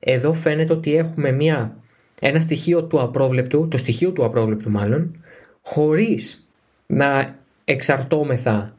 Εδώ 0.00 0.32
φαίνεται 0.32 0.72
ότι 0.72 0.96
έχουμε 0.96 1.32
μια, 1.32 1.76
ένα 2.20 2.40
στοιχείο 2.40 2.84
του 2.84 3.00
απρόβλεπτου, 3.00 3.68
το 3.68 3.76
στοιχείο 3.76 4.10
του 4.10 4.24
απρόβλεπτου 4.24 4.70
μάλλον, 4.70 5.24
χωρίς 5.62 6.46
να 6.86 7.38
εξαρτώμεθα 7.72 8.76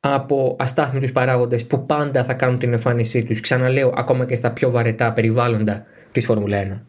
από 0.00 0.56
αστάθμιτους 0.58 1.12
παράγοντες 1.12 1.66
που 1.66 1.86
πάντα 1.86 2.24
θα 2.24 2.34
κάνουν 2.34 2.58
την 2.58 2.72
εμφάνισή 2.72 3.24
τους, 3.24 3.40
ξαναλέω, 3.40 3.92
ακόμα 3.96 4.26
και 4.26 4.36
στα 4.36 4.52
πιο 4.52 4.70
βαρετά 4.70 5.12
περιβάλλοντα 5.12 5.86
της 6.12 6.24
Φόρμουλα 6.24 6.62
1. 6.62 6.80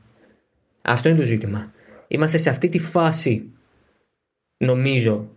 Αυτό 0.82 1.10
είναι 1.10 1.18
το 1.18 1.24
ζήτημα. 1.24 1.74
Είμαστε 2.08 2.38
σε 2.38 2.50
αυτή 2.50 2.70
τη 2.70 2.80
φάση, 2.80 3.50
νομίζω, 4.58 5.30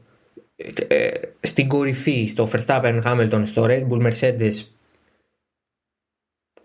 ε, 0.89 1.11
στην 1.41 1.69
κορυφή, 1.69 2.27
στο 2.27 2.49
Verstappen 2.53 3.03
Hamilton, 3.03 3.43
στο 3.45 3.67
Red 3.69 3.89
Bull 3.89 4.13
Mercedes 4.13 4.55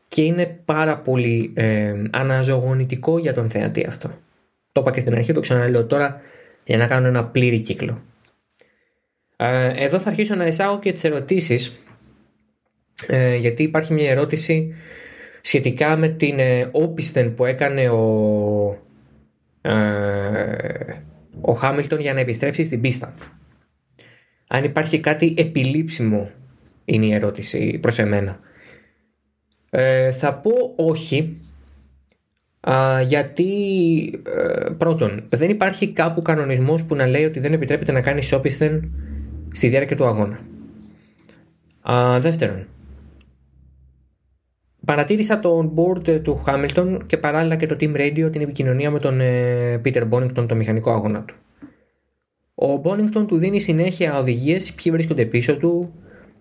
και 0.08 0.22
είναι 0.22 0.60
πάρα 0.66 0.98
πολύ 0.98 1.52
ε, 1.56 1.94
αναζωογονητικό 2.12 3.18
για 3.18 3.34
τον 3.34 3.50
θεατή 3.50 3.86
αυτό. 3.88 4.08
Το 4.72 4.82
είπα 4.82 4.92
και 4.92 5.00
στην 5.00 5.14
αρχή, 5.14 5.34
το 5.34 5.40
ξαναλέω 5.40 5.86
τώρα 5.86 6.22
για 6.64 6.78
να 6.78 6.88
κάνω 6.88 7.08
ένα 7.08 7.26
πλήρη 7.26 7.60
κύκλο. 7.60 8.02
Ε, 9.42 9.72
εδώ 9.76 10.00
θα 10.00 10.10
αρχίσω 10.10 10.36
να 10.36 10.48
εισάγω 10.48 10.80
και 10.80 10.92
τις 10.92 11.04
ερωτήσεις 11.04 11.72
ε, 13.08 13.36
γιατί 13.36 13.64
υπάρχει 13.64 13.94
μια 13.94 14.10
ερώτηση 14.10 14.76
σχετικά 15.42 15.98
με 15.98 16.08
την 16.08 16.40
ε, 16.40 16.70
όπισθεν 16.72 17.34
που 17.34 17.46
έκανε 17.46 17.90
ο, 17.90 18.04
ο 21.42 21.54
Χάμιλτον 21.54 22.00
για 22.00 22.14
να 22.14 22.20
επιστρέψει 22.20 22.64
στην 22.64 22.82
πίστα. 22.82 23.14
Αν 24.48 24.64
υπάρχει 24.64 25.00
κάτι 25.00 25.34
επιλήψιμο 25.38 26.30
είναι 26.86 27.06
η 27.06 27.14
ερώτηση 27.14 27.78
προς 27.82 28.00
εμένα. 28.00 28.40
Ε, 29.70 30.12
θα 30.12 30.34
πω 30.34 30.52
όχι, 30.76 31.40
Α, 32.62 33.02
γιατί 33.02 33.52
ε, 34.26 34.70
πρώτον, 34.78 35.24
δεν 35.30 35.50
υπάρχει 35.50 35.88
κάπου 35.88 36.22
κανονισμός 36.22 36.84
που 36.84 36.96
να 36.96 37.08
λέει 37.08 37.26
ότι 37.26 37.40
δεν 37.40 37.54
επιτρέπεται 37.54 37.92
να 37.92 38.02
κάνεις 38.02 38.34
όπισθεν 38.34 38.92
στη 39.52 39.68
διάρκεια 39.68 39.96
του 39.96 40.06
αγώνα. 40.06 40.40
Α, 41.92 42.20
δεύτερον, 42.20 42.68
παρατήρησα 44.86 45.40
το 45.40 45.74
board 45.76 46.22
του 46.22 46.44
Hamilton 46.46 47.00
και 47.06 47.18
παράλληλα 47.18 47.56
και 47.56 47.66
το 47.66 47.76
Team 47.80 47.96
Radio 47.96 48.32
την 48.32 48.42
επικοινωνία 48.42 48.92
με 48.92 49.00
τον 49.00 49.20
ε, 49.22 49.82
Peter 49.86 50.10
Bonington, 50.10 50.48
το 50.48 50.56
μηχανικό 50.56 50.92
αγώνα 50.92 51.24
του. 51.24 51.36
Ο 52.56 52.82
Bonington 52.84 53.26
του 53.28 53.38
δίνει 53.38 53.60
συνέχεια 53.60 54.20
οδηγίες 54.20 54.74
ποιοι 54.74 54.92
βρίσκονται 54.92 55.26
πίσω 55.26 55.58
του, 55.58 55.94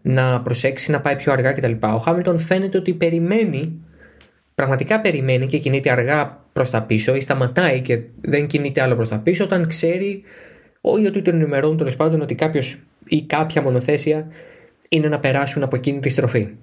να 0.03 0.41
προσέξει 0.41 0.91
να 0.91 1.01
πάει 1.01 1.17
πιο 1.17 1.33
αργά 1.33 1.53
κτλ. 1.53 1.73
Ο 1.73 2.03
Hamilton 2.07 2.35
φαίνεται 2.39 2.79
ότι 2.79 2.93
περιμένει 2.93 3.81
πραγματικά 4.59 5.01
περιμένει 5.01 5.47
και 5.47 5.59
κινείται 5.59 5.91
αργά 5.91 6.45
προς 6.53 6.71
τα 6.71 6.83
πίσω 6.83 7.15
ή 7.15 7.21
σταματάει 7.21 7.81
και 7.81 8.01
δεν 8.21 8.47
κινείται 8.47 8.83
άλλο 8.83 8.95
προς 8.95 9.09
τα 9.09 9.19
πίσω 9.19 9.45
όταν 9.45 9.67
ξέρει 9.67 10.23
ή 11.03 11.07
ότι 11.07 11.23
τον 11.23 11.35
ενημερώνουν 11.35 11.77
τέλος 11.77 11.97
πάντων 11.97 12.21
ότι 12.21 12.35
κάποιος 12.35 12.79
ή 13.09 13.23
κάποια 13.23 13.63
μονοθέσια 13.63 14.29
είναι 14.89 15.09
να 15.09 15.19
περάσουν 15.19 15.63
από 15.63 15.77
εκείνη 15.77 16.01
τη 16.01 16.09
στροφή. 16.09 16.55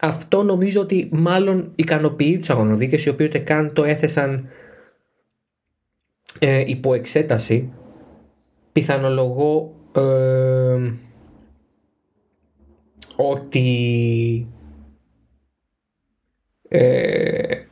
Αυτό 0.00 0.42
νομίζω 0.42 0.80
ότι 0.80 1.08
μάλλον 1.12 1.72
ικανοποιεί 1.74 2.38
τους 2.38 2.50
αγωνοδίκες 2.50 3.04
οι 3.04 3.08
οποίοι 3.08 3.26
ούτε 3.26 3.38
καν 3.38 3.72
το 3.72 3.84
έθεσαν 3.84 4.48
ε, 6.38 6.64
υπό 6.66 6.94
εξέταση. 6.94 7.72
Πιθανολογώ 8.72 9.74
ε, 9.92 10.92
ότι 13.16 14.46
ε, 16.68 17.62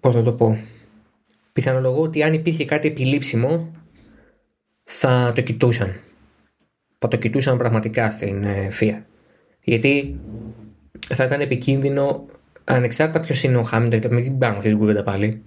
πώς 0.00 0.14
να 0.14 0.22
το 0.22 0.32
πω 0.32 0.58
πιθανολογώ 1.52 2.02
ότι 2.02 2.22
αν 2.22 2.32
υπήρχε 2.32 2.64
κάτι 2.64 2.88
επιλήψιμο 2.88 3.70
θα 4.92 5.32
το 5.34 5.40
κοιτούσαν 5.40 6.00
θα 6.98 7.08
το 7.08 7.16
κοιτούσαν 7.16 7.58
πραγματικά 7.58 8.10
στην 8.10 8.44
ε, 8.44 8.68
FIA 8.80 9.02
γιατί 9.64 10.20
θα 11.14 11.24
ήταν 11.24 11.40
επικίνδυνο 11.40 12.26
ανεξάρτητα 12.64 13.20
ποιος 13.20 13.42
είναι 13.42 13.56
ο 13.56 13.62
Χάμιλτον 13.62 14.14
μην 14.14 14.38
πάμε 14.38 14.56
αυτή 14.56 14.68
την 14.68 14.78
κουβέντα 14.78 15.02
πάλι 15.02 15.42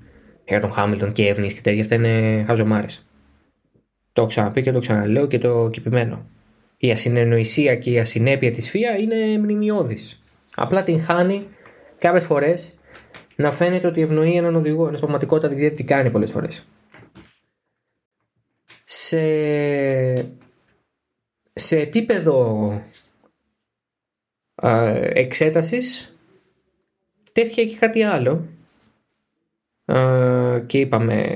για 0.48 0.60
τον 0.60 0.72
Χάμιλτον 0.72 1.12
και 1.12 1.28
Εύνης 1.28 1.54
και 1.54 1.62
τέτοια 1.62 1.82
αυτά 1.82 1.96
είναι 1.96 2.44
χαζομάρες. 2.48 3.06
το 4.14 4.22
έχω 4.22 4.30
ξαναπεί 4.30 4.62
και 4.62 4.72
το 4.72 4.80
ξαναλέω 4.80 5.28
και 5.28 5.38
το 5.38 5.70
κυπημένο 5.72 6.26
η 6.78 6.92
ασυνεννοησία 6.92 7.76
και 7.76 7.92
η 7.92 8.00
ασυνέπεια 8.00 8.52
της 8.52 8.72
FIA 8.74 9.02
είναι 9.02 9.38
μνημειώδης 9.38 10.20
απλά 10.56 10.84
την 10.84 11.02
χάνει 11.02 11.48
κάποιες 11.98 12.24
φορές 12.24 12.74
να 13.36 13.52
φαίνεται 13.52 13.88
ότι 13.88 14.02
ευνοεί 14.02 14.36
έναν 14.36 14.56
οδηγό, 14.56 14.88
ενώ 14.88 14.98
πραγματικότητα 14.98 15.48
δεν 15.48 15.58
ξέρει 15.58 15.76
τι 15.76 15.84
κάνει 15.84 16.10
πολλές 16.10 16.32
φορές. 16.32 16.66
Σε, 18.96 19.24
σε 21.54 21.80
επίπεδο 21.80 22.70
α, 24.56 24.86
εξέτασης 24.96 26.16
τέθηκε 27.32 27.66
και 27.66 27.78
κάτι 27.78 28.04
άλλο. 28.04 28.48
Και 30.66 30.80
είπαμε 30.80 31.28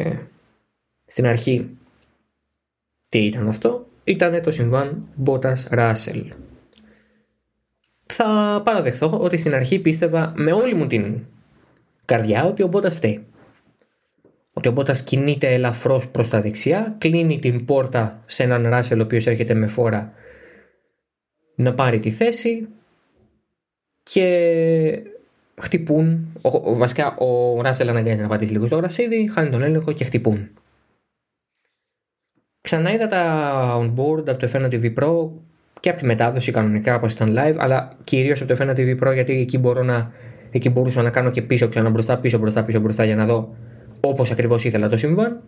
στην 1.05 1.25
αρχή 1.25 1.77
τι 3.07 3.23
ήταν 3.23 3.47
αυτό. 3.47 3.87
Ήταν 4.03 4.41
το 4.41 4.51
συμβάν 4.51 5.07
Μπότας 5.15 5.67
Ράσελ. 5.69 6.33
Θα 8.05 8.61
παραδεχθώ 8.65 9.19
ότι 9.19 9.37
στην 9.37 9.53
αρχή 9.53 9.79
πίστευα 9.79 10.33
με 10.35 10.51
όλη 10.51 10.73
μου 10.73 10.87
την 10.87 11.25
καρδιά 12.05 12.45
ότι 12.45 12.63
ο 12.63 12.67
Μπότας 12.67 12.95
φταίει. 12.95 13.25
Ότι 14.57 14.67
ο 14.67 14.71
Μπότας 14.71 15.03
κινείται 15.03 15.53
ελαφρώς 15.53 16.07
προς 16.07 16.29
τα 16.29 16.41
δεξιά, 16.41 16.95
κλείνει 16.97 17.39
την 17.39 17.65
πόρτα 17.65 18.23
σε 18.25 18.43
έναν 18.43 18.69
Ράσελ 18.69 18.99
ο 18.99 19.03
οποίος 19.03 19.27
έρχεται 19.27 19.53
με 19.53 19.67
φόρα 19.67 20.13
να 21.55 21.73
πάρει 21.73 21.99
τη 21.99 22.11
θέση 22.11 22.67
και 24.03 25.01
χτυπούν. 25.61 26.27
Ο, 26.41 26.75
βασικά 26.75 27.15
ο 27.15 27.61
Ράσελ 27.61 27.89
αναγκάζεται 27.89 28.21
να 28.21 28.27
πατήσει 28.27 28.51
λίγο 28.51 28.67
στο 28.67 28.75
γρασίδι, 28.75 29.29
χάνει 29.33 29.49
τον 29.49 29.61
έλεγχο 29.61 29.91
και 29.91 30.03
χτυπούν. 30.03 30.49
Ξανά 32.61 32.93
είδα 32.93 33.07
τα 33.07 33.77
on 33.79 33.93
board 33.95 34.29
από 34.29 34.37
το 34.37 34.49
F1 34.53 34.69
TV 34.69 34.93
Pro 34.99 35.29
και 35.79 35.89
από 35.89 35.99
τη 35.99 36.05
μετάδοση 36.05 36.51
κανονικά 36.51 36.95
όπως 36.95 37.13
ήταν 37.13 37.35
live, 37.37 37.55
αλλά 37.57 37.97
κυρίως 38.03 38.41
από 38.41 38.55
το 38.55 38.63
F1 38.63 38.69
TV 38.69 38.99
Pro 38.99 39.13
γιατί 39.13 39.39
εκεί, 39.39 39.57
μπορώ 39.57 39.83
να, 39.83 40.11
εκεί 40.51 40.69
μπορούσα 40.69 41.01
να 41.01 41.09
κάνω 41.09 41.29
και 41.29 41.41
πίσω 41.41 41.67
ξανά 41.67 41.89
μπροστά, 41.89 42.17
πίσω 42.17 42.37
μπροστά, 42.37 42.63
πίσω 42.63 42.79
μπροστά 42.79 43.05
για 43.05 43.15
να 43.15 43.25
δω 43.25 43.55
όπως 44.07 44.31
ακριβώς 44.31 44.63
ήθελα 44.63 44.89
το 44.89 44.97
συμβάν. 44.97 45.43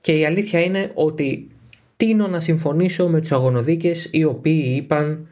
Και 0.00 0.18
η 0.18 0.26
αλήθεια 0.26 0.60
είναι 0.60 0.90
ότι 0.94 1.48
τίνω 1.96 2.26
να 2.26 2.40
συμφωνήσω 2.40 3.08
με 3.08 3.20
τους 3.20 3.32
αγωνοδίκες 3.32 4.08
οι 4.12 4.24
οποίοι 4.24 4.74
είπαν 4.76 5.28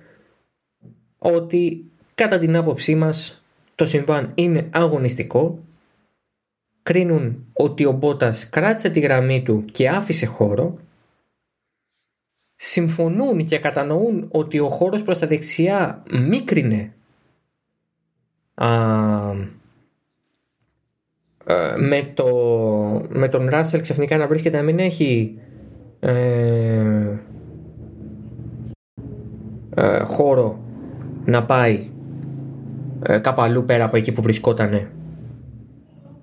ότι 1.18 1.84
κατά 2.14 2.38
την 2.38 2.56
άποψή 2.56 2.94
μας 2.94 3.42
το 3.74 3.86
συμβάν 3.86 4.32
είναι 4.34 4.68
αγωνιστικό 4.70 5.58
κρίνουν 6.82 7.46
ότι 7.52 7.84
ο 7.84 7.92
Μπότας 7.92 8.48
κράτησε 8.48 8.88
τη 8.88 9.00
γραμμή 9.00 9.42
του 9.42 9.64
και 9.70 9.88
άφησε 9.88 10.26
χώρο 10.26 10.78
συμφωνούν 12.54 13.44
και 13.44 13.58
κατανοούν 13.58 14.28
ότι 14.30 14.58
ο 14.58 14.68
χώρος 14.68 15.02
προς 15.02 15.18
τα 15.18 15.26
δεξιά 15.26 16.02
μίκρινε 16.10 16.92
ε, 18.54 18.66
με, 21.78 22.10
το, 22.14 22.26
με 23.08 23.28
τον 23.28 23.48
Ράσελ 23.48 23.80
ξαφνικά 23.80 24.16
να 24.16 24.26
βρίσκεται 24.26 24.56
να 24.56 24.62
μην 24.62 24.78
έχει 24.78 25.38
ε, 26.00 27.18
ε, 29.74 30.02
χώρο 30.02 30.58
να 31.24 31.44
πάει 31.44 31.90
ε, 33.02 33.18
κάπου 33.18 33.42
αλλού 33.42 33.64
πέρα 33.64 33.84
από 33.84 33.96
εκεί 33.96 34.12
που 34.12 34.22
βρισκότανε. 34.22 34.88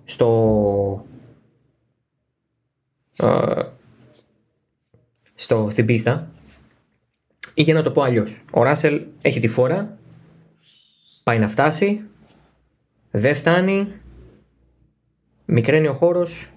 Στο 0.03 1.05
στο, 5.35 5.67
στην 5.71 5.85
πίστα. 5.85 6.27
Ή 7.53 7.61
για 7.61 7.73
να 7.73 7.83
το 7.83 7.91
πω 7.91 8.01
αλλιώς. 8.01 8.41
Ο 8.51 8.63
Ράσελ 8.63 9.01
έχει 9.21 9.39
τη 9.39 9.47
φόρα, 9.47 9.97
πάει 11.23 11.39
να 11.39 11.47
φτάσει, 11.47 12.01
δεν 13.11 13.35
φτάνει, 13.35 13.87
μικραίνει 15.49 15.87
ο 15.87 15.93
χώρος 15.93 16.51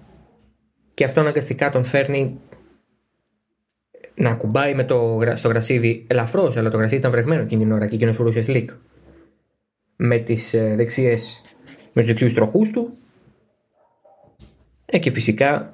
και 0.93 1.03
αυτό 1.03 1.19
αναγκαστικά 1.19 1.69
τον 1.69 1.83
φέρνει 1.83 2.39
να 4.15 4.29
ακουμπάει 4.29 4.73
με 4.73 4.83
το, 4.83 5.19
στο 5.35 5.47
γρασίδι 5.47 6.05
ελαφρώς, 6.07 6.57
αλλά 6.57 6.69
το 6.69 6.77
γρασίδι 6.77 6.99
ήταν 6.99 7.11
βρεγμένο 7.11 7.41
εκείνη 7.41 7.63
την 7.63 7.71
ώρα 7.71 7.87
και 7.87 7.95
εκείνος 7.95 8.15
φορούσε 8.15 8.41
σλικ. 8.41 8.69
Με 9.95 10.17
τις 10.17 10.53
ε, 10.53 10.73
δεξιέ, 10.75 11.15
με 11.93 12.01
τους 12.01 12.05
δεξιούς 12.05 12.33
τροχούς 12.33 12.71
του. 12.71 12.93
Ε, 14.85 14.99
και 14.99 15.11
φυσικά 15.11 15.73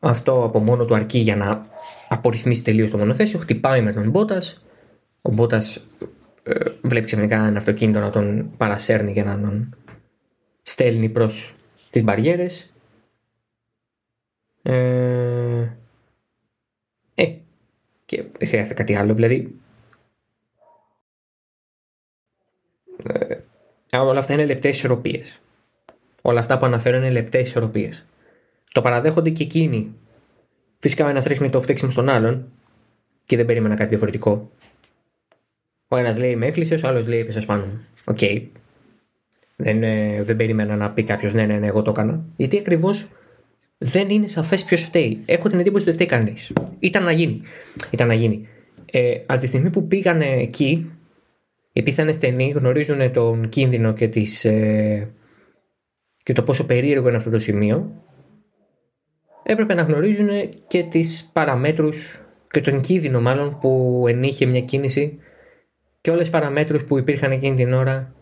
αυτό 0.00 0.44
από 0.44 0.58
μόνο 0.58 0.84
του 0.84 0.94
αρκεί 0.94 1.18
για 1.18 1.36
να 1.36 1.66
απορριθμίσει 2.08 2.64
τελείως 2.64 2.90
το 2.90 2.98
μονοθέσιο. 2.98 3.38
Χτυπάει 3.38 3.80
με 3.80 3.92
τον 3.92 4.10
Μπότας. 4.10 4.62
Ο 5.22 5.32
Μπότας 5.32 5.76
ε, 6.42 6.54
βλέπει 6.82 7.06
ξαφνικά 7.06 7.46
ένα 7.46 7.58
αυτοκίνητο 7.58 8.00
να 8.00 8.10
τον 8.10 8.50
παρασέρνει 8.56 9.12
για 9.12 9.24
να 9.24 9.40
τον 9.40 9.76
στέλνει 10.62 11.08
προς 11.08 11.54
τις 11.92 12.04
μπαριέρες. 12.04 12.72
Ε, 14.62 15.68
ε, 17.14 17.34
και 18.04 18.24
δεν 18.38 18.48
χρειάζεται 18.48 18.74
κάτι 18.74 18.94
άλλο. 18.94 19.14
Δηλαδή. 19.14 19.54
Ε, 23.90 23.98
όλα 23.98 24.18
αυτά 24.18 24.32
είναι 24.32 24.46
λεπτές 24.46 24.76
ισορροπίες. 24.76 25.40
Όλα 26.22 26.40
αυτά 26.40 26.58
που 26.58 26.66
αναφέρω 26.66 26.96
είναι 26.96 27.10
λεπτές 27.10 27.48
ισορροπίες. 27.48 28.04
Το 28.72 28.82
παραδέχονται 28.82 29.30
και 29.30 29.42
εκείνοι. 29.42 29.94
Φυσικά 30.78 31.04
ο 31.04 31.08
ένας 31.08 31.24
ρίχνει 31.24 31.50
το 31.50 31.60
φταίξιμο 31.60 31.90
στον 31.90 32.08
άλλον 32.08 32.52
και 33.26 33.36
δεν 33.36 33.46
περίμενα 33.46 33.74
κάτι 33.74 33.88
διαφορετικό. 33.88 34.50
Ο 35.88 35.96
ένας 35.96 36.18
λέει 36.18 36.36
με 36.36 36.46
έκλεισε, 36.46 36.74
ο 36.74 36.88
άλλος 36.88 37.06
λέει 37.06 37.20
έπεσε 37.20 37.40
πάνω 37.40 37.64
μου. 37.66 37.86
OK. 38.04 38.18
Okay. 38.20 38.46
Δεν, 39.56 39.82
ε, 39.82 40.22
δεν 40.22 40.36
περίμενα 40.36 40.76
να 40.76 40.90
πει 40.90 41.02
κάποιος 41.02 41.34
ναι, 41.34 41.46
ναι, 41.46 41.58
ναι, 41.58 41.66
εγώ 41.66 41.82
το 41.82 41.90
έκανα. 41.90 42.24
Γιατί 42.36 42.58
ακριβώς 42.58 43.08
δεν 43.78 44.08
είναι 44.08 44.28
σαφές 44.28 44.64
ποιος 44.64 44.80
φταίει. 44.80 45.22
Έχω 45.26 45.48
την 45.48 45.58
εντύπωση 45.58 45.88
ότι 45.88 45.96
δεν 45.96 46.06
φταίει 46.06 46.18
κανείς. 46.18 46.52
Ήταν 46.78 47.04
να 47.04 47.12
γίνει. 47.12 47.42
Ήταν 47.90 48.06
να 48.06 48.14
γίνει. 48.14 48.48
Ε, 48.90 49.14
από 49.26 49.40
τη 49.40 49.46
στιγμή 49.46 49.70
που 49.70 49.86
πήγανε 49.86 50.26
εκεί, 50.26 50.90
επειδή 51.72 52.02
ήταν 52.02 52.14
στενοί, 52.14 52.48
γνωρίζουν 52.48 53.12
τον 53.12 53.48
κίνδυνο 53.48 53.92
και, 53.92 54.08
τις, 54.08 54.44
ε, 54.44 55.08
και 56.22 56.32
το 56.32 56.42
πόσο 56.42 56.66
περίεργο 56.66 57.08
είναι 57.08 57.16
αυτό 57.16 57.30
το 57.30 57.38
σημείο, 57.38 57.92
έπρεπε 59.42 59.74
να 59.74 59.82
γνωρίζουν 59.82 60.28
και 60.66 60.82
τις 60.82 61.30
παραμέτρους 61.32 62.20
και 62.50 62.60
τον 62.60 62.80
κίνδυνο 62.80 63.20
μάλλον 63.20 63.58
που 63.60 64.04
ενήχε 64.08 64.46
μια 64.46 64.60
κίνηση 64.60 65.18
και 66.00 66.10
όλες 66.10 66.22
τις 66.22 66.32
παραμέτρους 66.32 66.84
που 66.84 66.98
υπήρχαν 66.98 67.30
εκείνη 67.30 67.56
την 67.56 67.72
ώρα 67.72 68.14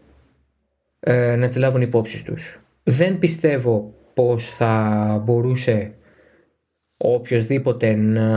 ε, 1.01 1.37
να 1.37 1.47
τις 1.47 1.57
λάβουν 1.57 1.81
υπόψη 1.81 2.25
τους. 2.25 2.61
Δεν 2.83 3.19
πιστεύω 3.19 3.95
πως 4.15 4.51
θα 4.51 5.23
μπορούσε 5.25 5.95
οποιοδήποτε 6.97 7.95
να 7.95 8.29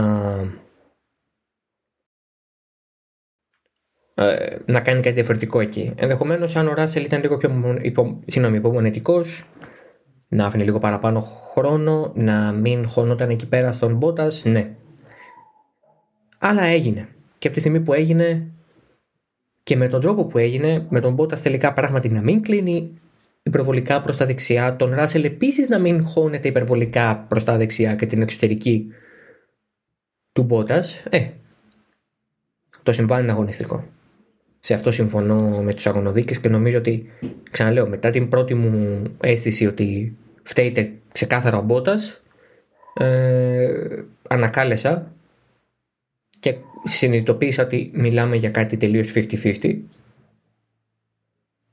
ε, 4.14 4.56
να 4.66 4.80
κάνει 4.80 5.00
κάτι 5.00 5.14
διαφορετικό 5.14 5.60
εκεί. 5.60 5.94
Ενδεχομένως, 5.96 6.56
αν 6.56 6.68
ο 6.68 6.74
Ράσελ 6.74 7.04
ήταν 7.04 7.20
λίγο 7.20 7.36
πιο 7.36 7.78
υπο, 7.82 8.20
υπομονετικός, 8.26 9.44
να 10.28 10.46
άφηνε 10.46 10.64
λίγο 10.64 10.78
παραπάνω 10.78 11.20
χρόνο, 11.20 12.12
να 12.14 12.52
μην 12.52 12.88
χωνόταν 12.88 13.30
εκεί 13.30 13.48
πέρα 13.48 13.72
στον 13.72 13.96
Μπότας, 13.96 14.44
ναι. 14.44 14.70
Αλλά 16.38 16.62
έγινε. 16.62 17.08
Και 17.38 17.46
από 17.46 17.56
τη 17.56 17.62
στιγμή 17.62 17.80
που 17.80 17.92
έγινε 17.92 18.52
και 19.64 19.76
με 19.76 19.88
τον 19.88 20.00
τρόπο 20.00 20.24
που 20.24 20.38
έγινε, 20.38 20.86
με 20.88 21.00
τον 21.00 21.14
Μπότας 21.14 21.42
τελικά 21.42 21.72
πράγματι 21.72 22.08
να 22.08 22.20
μην 22.20 22.42
κλείνει 22.42 22.98
υπερβολικά 23.42 24.02
προς 24.02 24.16
τα 24.16 24.26
δεξιά, 24.26 24.76
τον 24.76 24.94
Ράσελ 24.94 25.24
επίσης 25.24 25.68
να 25.68 25.78
μην 25.78 26.04
χώνεται 26.04 26.48
υπερβολικά 26.48 27.24
προς 27.28 27.44
τα 27.44 27.56
δεξιά 27.56 27.94
και 27.94 28.06
την 28.06 28.22
εξωτερική 28.22 28.86
του 30.32 30.42
Μπότας, 30.42 31.02
ε, 31.10 31.28
το 32.82 32.92
συμβάν 32.92 33.22
είναι 33.22 33.32
αγωνιστικό. 33.32 33.84
Σε 34.60 34.74
αυτό 34.74 34.92
συμφωνώ 34.92 35.62
με 35.62 35.74
τους 35.74 35.86
αγωνοδίκες 35.86 36.40
και 36.40 36.48
νομίζω 36.48 36.78
ότι, 36.78 37.10
ξαναλέω, 37.50 37.88
μετά 37.88 38.10
την 38.10 38.28
πρώτη 38.28 38.54
μου 38.54 39.02
αίσθηση 39.20 39.66
ότι 39.66 40.16
φταίτε 40.42 40.92
ξεκάθαρα 41.12 41.56
ο 41.56 41.62
Μπότας, 41.62 42.22
ε, 42.94 44.02
ανακάλεσα 44.28 45.12
και 46.40 46.54
συνειδητοποίησα 46.84 47.62
ότι 47.62 47.90
μιλάμε 47.94 48.36
για 48.36 48.50
κάτι 48.50 48.76
τελείως 48.76 49.12
50-50. 49.14 49.78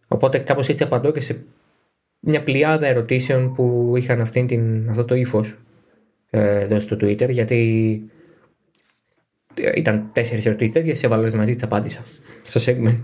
Οπότε 0.07 0.39
κάπως 0.39 0.69
έτσι 0.69 0.83
απαντώ 0.83 1.11
και 1.11 1.21
σε 1.21 1.45
μια 2.19 2.43
πλειάδα 2.43 2.87
ερωτήσεων 2.87 3.53
που 3.53 3.93
είχαν 3.97 4.21
αυτήν 4.21 4.47
την, 4.47 4.89
αυτό 4.89 5.05
το 5.05 5.15
ύφος 5.15 5.55
ε, 6.29 6.59
εδώ 6.59 6.79
στο 6.79 6.95
Twitter 6.95 7.29
γιατί 7.29 8.01
ήταν 9.75 10.09
τέσσερις 10.13 10.45
ερωτήσεις 10.45 10.73
τέτοιες, 10.73 10.99
σε 10.99 11.05
έβαλες 11.05 11.33
μαζί, 11.33 11.53
τις 11.53 11.63
απάντησα 11.63 12.03
στο 12.43 12.59
segment. 12.65 13.01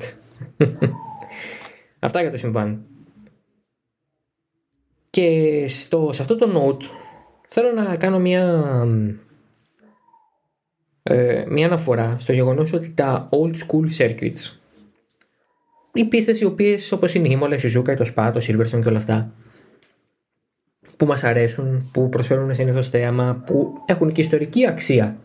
Αυτά 2.00 2.22
για 2.22 2.32
το 2.32 2.38
συμβάν. 2.38 2.86
Και 5.10 5.66
στο, 5.68 6.10
σε 6.14 6.22
αυτό 6.22 6.36
το 6.36 6.48
note 6.56 6.84
θέλω 7.48 7.72
να 7.72 7.98
κάνω 7.98 8.20
μια, 8.20 8.64
ε, 11.08 11.46
μια 11.50 11.66
αναφορά 11.66 12.16
στο 12.20 12.34
γεγονός 12.34 12.74
ότι 12.74 12.94
τα 12.94 13.30
old 13.32 13.54
school 13.54 13.98
circuits 13.98 14.58
οι 15.98 16.06
πίστες 16.06 16.40
οι 16.40 16.46
οποίες 16.46 16.92
όπως 16.92 17.14
είναι 17.14 17.28
η 17.28 17.32
Ήμολα, 17.34 17.56
η 17.56 17.60
Σιζούκα, 17.60 17.96
το 17.96 18.12
Spa, 18.16 18.32
το 18.34 18.40
Silverstone 18.48 18.82
και 18.82 18.88
όλα 18.88 18.98
αυτά 18.98 19.32
που 20.98 21.06
μας 21.06 21.24
αρέσουν, 21.24 21.90
που 21.94 22.10
προσφέρουν 22.10 22.56
συνήθως 22.56 22.90
θέαμα, 22.90 23.44
που 23.46 23.74
έχουν 23.86 24.12
και 24.12 24.22
ιστορική 24.22 24.68
αξία 24.68 25.18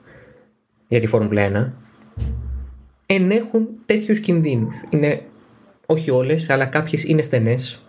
για 0.89 1.01
τη 1.01 1.07
Φόρμουλα 1.07 1.73
1 1.77 1.93
ενέχουν 3.07 3.69
τέτοιους 3.87 4.21
κινδύνους. 4.21 4.77
Είναι, 4.91 5.23
όχι 5.87 6.11
όλες, 6.11 6.51
αλλά 6.51 6.67
κάποιες 6.67 7.05
είναι 7.05 7.23
στενές, 7.23 7.83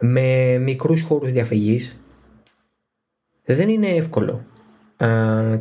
με 0.00 0.58
μικρούς 0.58 1.02
χώρους 1.02 1.32
διαφυγής. 1.32 1.96
Δεν 3.44 3.68
είναι 3.68 3.88
εύκολο. 3.88 4.44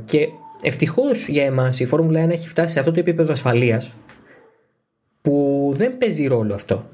και 0.06 0.28
ευτυχώς 0.68 1.28
για 1.28 1.46
εμάς 1.46 1.80
η 1.80 1.86
Φόρμουλα 1.86 2.26
1 2.26 2.30
έχει 2.30 2.48
φτάσει 2.48 2.74
σε 2.74 2.80
αυτό 2.80 2.92
το 2.92 3.00
επίπεδο 3.00 3.32
ασφαλείας 3.32 3.92
που 5.22 5.72
δεν 5.76 5.98
παίζει 5.98 6.28
ρόλο 6.28 6.54
αυτό. 6.54 6.90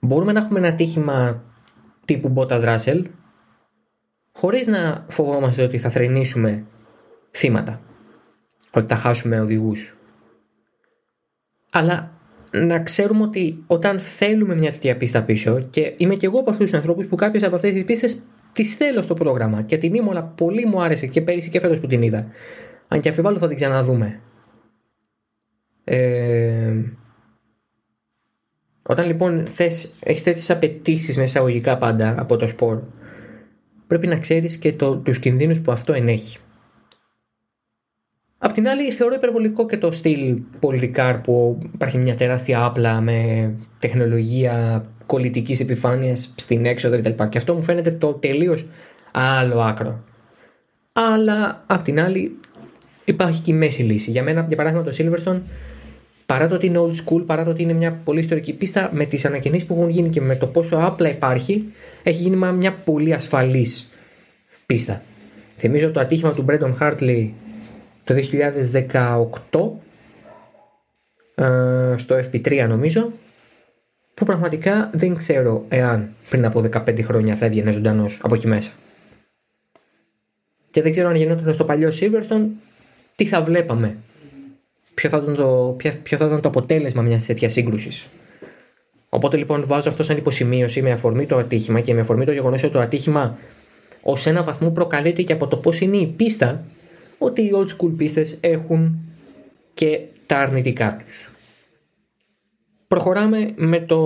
Μπορούμε 0.00 0.32
να 0.32 0.40
έχουμε 0.40 0.58
ένα 0.58 0.74
τύχημα 0.74 1.44
τύπου 2.04 2.32
Bottas 2.36 2.76
Russell 2.76 3.02
χωρίς 4.32 4.66
να 4.66 5.06
φοβόμαστε 5.08 5.62
ότι 5.62 5.78
θα 5.78 5.90
θρενήσουμε 5.90 6.64
θύματα 7.30 7.80
ότι 8.74 8.86
θα 8.86 8.96
χάσουμε 8.96 9.40
οδηγούς. 9.40 9.96
Αλλά 11.70 12.12
να 12.50 12.80
ξέρουμε 12.80 13.22
ότι 13.22 13.64
όταν 13.66 14.00
θέλουμε 14.00 14.54
μια 14.54 14.70
τέτοια 14.70 14.96
πίστα 14.96 15.22
πίσω 15.22 15.60
και 15.70 15.94
είμαι 15.96 16.14
και 16.14 16.26
εγώ 16.26 16.38
από 16.38 16.50
αυτούς 16.50 16.70
τους 16.70 16.78
ανθρώπους 16.78 17.06
που 17.06 17.16
κάποιε 17.16 17.46
από 17.46 17.54
αυτές 17.54 17.72
τις 17.72 17.84
πίστες 17.84 18.22
τι 18.52 18.64
θέλω 18.64 19.02
στο 19.02 19.14
πρόγραμμα 19.14 19.62
και 19.62 19.78
την 19.78 19.94
ήμουνα 19.94 20.22
πολύ 20.22 20.66
μου 20.66 20.82
άρεσε 20.82 21.06
και 21.06 21.20
πέρυσι 21.20 21.50
και 21.50 21.60
φέτος 21.60 21.78
που 21.78 21.86
την 21.86 22.02
είδα. 22.02 22.26
Αν 22.88 23.00
και 23.00 23.08
αφιβάλλω 23.08 23.38
θα 23.38 23.48
την 23.48 23.56
ξαναδούμε. 23.56 24.20
Ε, 25.84 26.74
όταν 28.82 29.06
λοιπόν 29.06 29.46
θες, 29.46 29.92
έχεις 30.02 30.22
τέτοιες 30.22 30.50
απαιτήσεις 30.50 31.16
με 31.16 31.22
εισαγωγικά 31.22 31.78
πάντα 31.78 32.14
από 32.18 32.36
το 32.36 32.48
σπορ 32.48 32.82
πρέπει 33.92 34.06
να 34.06 34.18
ξέρεις 34.18 34.56
και 34.56 34.72
το, 34.72 34.96
τους 34.96 35.18
κινδύνους 35.18 35.60
που 35.60 35.72
αυτό 35.72 35.92
ενέχει. 35.92 36.38
Απ' 38.38 38.52
την 38.52 38.68
άλλη, 38.68 38.90
θεωρώ 38.90 39.14
υπερβολικό 39.14 39.66
και 39.66 39.78
το 39.78 39.92
στυλ 39.92 40.40
πολιτικάρ 40.60 41.18
που 41.18 41.58
υπάρχει 41.74 41.98
μια 41.98 42.14
τεράστια 42.14 42.64
άπλα 42.64 43.00
με 43.00 43.50
τεχνολογία 43.78 44.84
κολλητικής 45.06 45.60
επιφάνειας 45.60 46.34
στην 46.34 46.66
έξοδο 46.66 46.98
κτλ. 46.98 47.24
Και 47.28 47.38
αυτό 47.38 47.54
μου 47.54 47.62
φαίνεται 47.62 47.90
το 47.90 48.12
τελείως 48.12 48.66
άλλο 49.12 49.60
άκρο. 49.60 50.04
Αλλά 50.92 51.64
απ' 51.66 51.82
την 51.82 52.00
άλλη, 52.00 52.36
υπάρχει 53.04 53.40
και 53.40 53.50
η 53.50 53.54
μέση 53.54 53.82
λύση. 53.82 54.10
Για 54.10 54.22
μένα, 54.22 54.44
για 54.48 54.56
παράδειγμα, 54.56 54.84
το 54.84 54.96
Silverstone, 54.98 55.40
παρά 56.26 56.48
το 56.48 56.54
ότι 56.54 56.66
είναι 56.66 56.78
old 56.78 56.94
school, 56.94 57.26
παρά 57.26 57.44
το 57.44 57.50
ότι 57.50 57.62
είναι 57.62 57.72
μια 57.72 57.92
πολύ 58.04 58.20
ιστορική 58.20 58.52
πίστα, 58.52 58.90
με 58.92 59.04
τις 59.04 59.24
ανακοινήσει 59.24 59.66
που 59.66 59.74
έχουν 59.74 59.88
γίνει 59.88 60.08
και 60.08 60.20
με 60.20 60.36
το 60.36 60.46
πόσο 60.46 60.76
άπλα 60.76 61.08
υπάρχει, 61.08 61.72
έχει 62.02 62.22
γίνει 62.22 62.36
μια 62.52 62.72
πολύ 62.72 63.12
ασφαλής 63.12 63.88
πίστα. 64.66 65.02
Θυμίζω 65.56 65.90
το 65.90 66.00
ατύχημα 66.00 66.32
του 66.32 66.42
Μπρέντον 66.42 66.74
Χάρτλι 66.74 67.34
το 68.04 68.14
2018 69.52 71.42
ε, 71.44 71.94
στο 71.96 72.16
FP3 72.16 72.66
νομίζω 72.68 73.12
που 74.22 74.28
πραγματικά 74.28 74.90
δεν 74.92 75.16
ξέρω 75.16 75.64
εάν 75.68 76.10
πριν 76.30 76.44
από 76.44 76.64
15 76.72 77.02
χρόνια 77.02 77.36
θα 77.36 77.44
έβγαινε 77.44 77.70
ζωντανός 77.70 78.18
από 78.22 78.34
εκεί 78.34 78.46
μέσα. 78.46 78.70
Και 80.70 80.82
δεν 80.82 80.90
ξέρω 80.90 81.08
αν 81.08 81.14
γινόταν 81.14 81.54
στο 81.54 81.64
παλιό 81.64 81.88
Silverstone 82.00 82.46
τι 83.16 83.24
θα 83.24 83.42
βλέπαμε. 83.42 83.96
Ποιο 84.94 85.08
θα 85.08 85.16
ήταν 85.16 85.34
το, 85.34 85.76
ποιο 86.02 86.16
θα 86.16 86.24
ήταν 86.24 86.40
το 86.40 86.48
αποτέλεσμα 86.48 87.02
μιας 87.02 87.26
τέτοιας 87.26 87.52
σύγκρουσης. 87.52 88.06
Οπότε 89.08 89.36
λοιπόν 89.36 89.66
βάζω 89.66 89.88
αυτό 89.88 90.02
σαν 90.02 90.16
υποσημείωση 90.16 90.82
με 90.82 90.90
αφορμή 90.90 91.26
το 91.26 91.36
ατύχημα 91.36 91.80
και 91.80 91.94
με 91.94 92.00
αφορμή 92.00 92.24
το 92.24 92.32
γεγονός 92.32 92.62
ότι 92.62 92.72
το 92.72 92.80
ατύχημα 92.80 93.38
ως 94.02 94.26
ένα 94.26 94.42
βαθμό 94.42 94.70
προκαλείται 94.70 95.22
και 95.22 95.32
από 95.32 95.46
το 95.46 95.56
πώς 95.56 95.80
είναι 95.80 95.96
η 95.96 96.06
πίστα 96.06 96.64
ότι 97.18 97.42
οι 97.42 97.50
old 97.54 97.68
school 97.68 97.92
πίστες 97.96 98.36
έχουν 98.40 98.98
και 99.74 100.00
τα 100.26 100.38
αρνητικά 100.38 100.96
τους. 101.06 101.31
Προχωράμε 102.92 103.50
με 103.56 103.80
το 103.80 104.00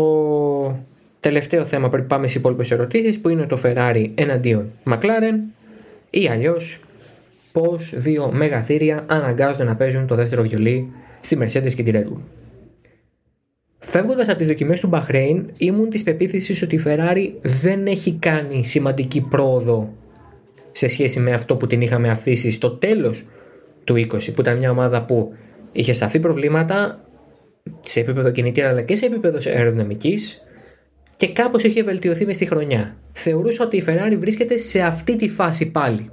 τελευταίο 1.21 1.65
θέμα 1.65 1.89
πριν 1.89 2.07
πάμε 2.07 2.27
στις 2.27 2.39
υπόλοιπες 2.39 2.71
ερωτήσεις 2.71 3.21
που 3.21 3.29
είναι 3.29 3.47
το 3.47 3.59
Ferrari 3.63 4.11
εναντίον 4.15 4.71
McLaren 4.85 5.39
ή 6.11 6.29
αλλιώς 6.29 6.81
πως 7.53 7.93
δύο 7.95 8.31
μεγαθύρια 8.33 9.05
αναγκάζονται 9.07 9.65
να 9.65 9.77
παίζουν 9.77 10.07
το 10.07 10.15
δεύτερο 10.15 10.43
βιολί 10.43 10.93
στη 11.21 11.39
Mercedes 11.41 11.75
και 11.75 11.83
τη 11.83 11.91
Red 11.95 12.05
Bull. 12.05 12.21
Φεύγοντας 13.79 14.29
από 14.29 14.39
τις 14.39 14.47
δοκιμές 14.47 14.81
του 14.81 14.91
Bahrain, 14.93 15.45
ήμουν 15.59 15.91
της 15.91 16.03
πεποίθησης 16.03 16.63
ότι 16.63 16.75
η 16.75 16.83
Ferrari 16.87 17.31
δεν 17.43 17.87
έχει 17.87 18.13
κάνει 18.13 18.67
σημαντική 18.67 19.21
πρόοδο 19.21 19.93
σε 20.73 20.89
σχέση 20.89 21.21
με 21.21 21.33
αυτό 21.33 21.57
που 21.57 21.67
την 21.67 21.81
είχαμε 21.81 22.09
αφήσει 22.09 22.51
στο 22.51 22.71
τέλος 22.71 23.25
του 23.85 23.95
20 23.95 24.07
που 24.35 24.41
ήταν 24.41 24.57
μια 24.57 24.71
ομάδα 24.71 25.03
που 25.05 25.35
είχε 25.73 25.93
σαφή 25.93 26.19
προβλήματα 26.19 27.01
σε 27.81 28.01
επίπεδο 28.01 28.31
κινητήρα 28.31 28.69
αλλά 28.69 28.83
και 28.83 28.97
σε 28.97 29.07
επίπεδο 29.07 29.39
αεροδυναμικής 29.51 30.41
και 31.17 31.33
κάπως 31.33 31.63
είχε 31.63 31.83
βελτιωθεί 31.83 32.27
μες 32.27 32.37
στη 32.37 32.47
χρονιά. 32.47 32.97
Θεωρούσα 33.13 33.65
ότι 33.65 33.77
η 33.77 33.85
Ferrari 33.87 34.17
βρίσκεται 34.19 34.59
σε 34.59 34.81
αυτή 34.81 35.17
τη 35.17 35.29
φάση 35.29 35.71
πάλι. 35.71 36.11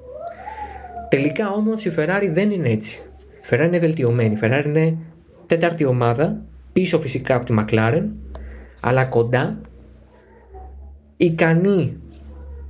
Τελικά 1.09 1.49
όμως 1.49 1.85
η 1.85 1.93
Ferrari 1.97 2.29
δεν 2.31 2.51
είναι 2.51 2.69
έτσι. 2.69 2.99
Η 3.41 3.45
Ferrari 3.49 3.65
είναι 3.67 3.79
βελτιωμένη. 3.79 4.33
Η 4.33 4.37
Ferrari 4.41 4.63
είναι 4.65 4.97
τέταρτη 5.45 5.85
ομάδα, 5.85 6.41
πίσω 6.73 6.99
φυσικά 6.99 7.35
από 7.35 7.45
τη 7.45 7.53
McLaren, 7.59 8.03
αλλά 8.81 9.05
κοντά, 9.05 9.61
ικανή 11.17 11.97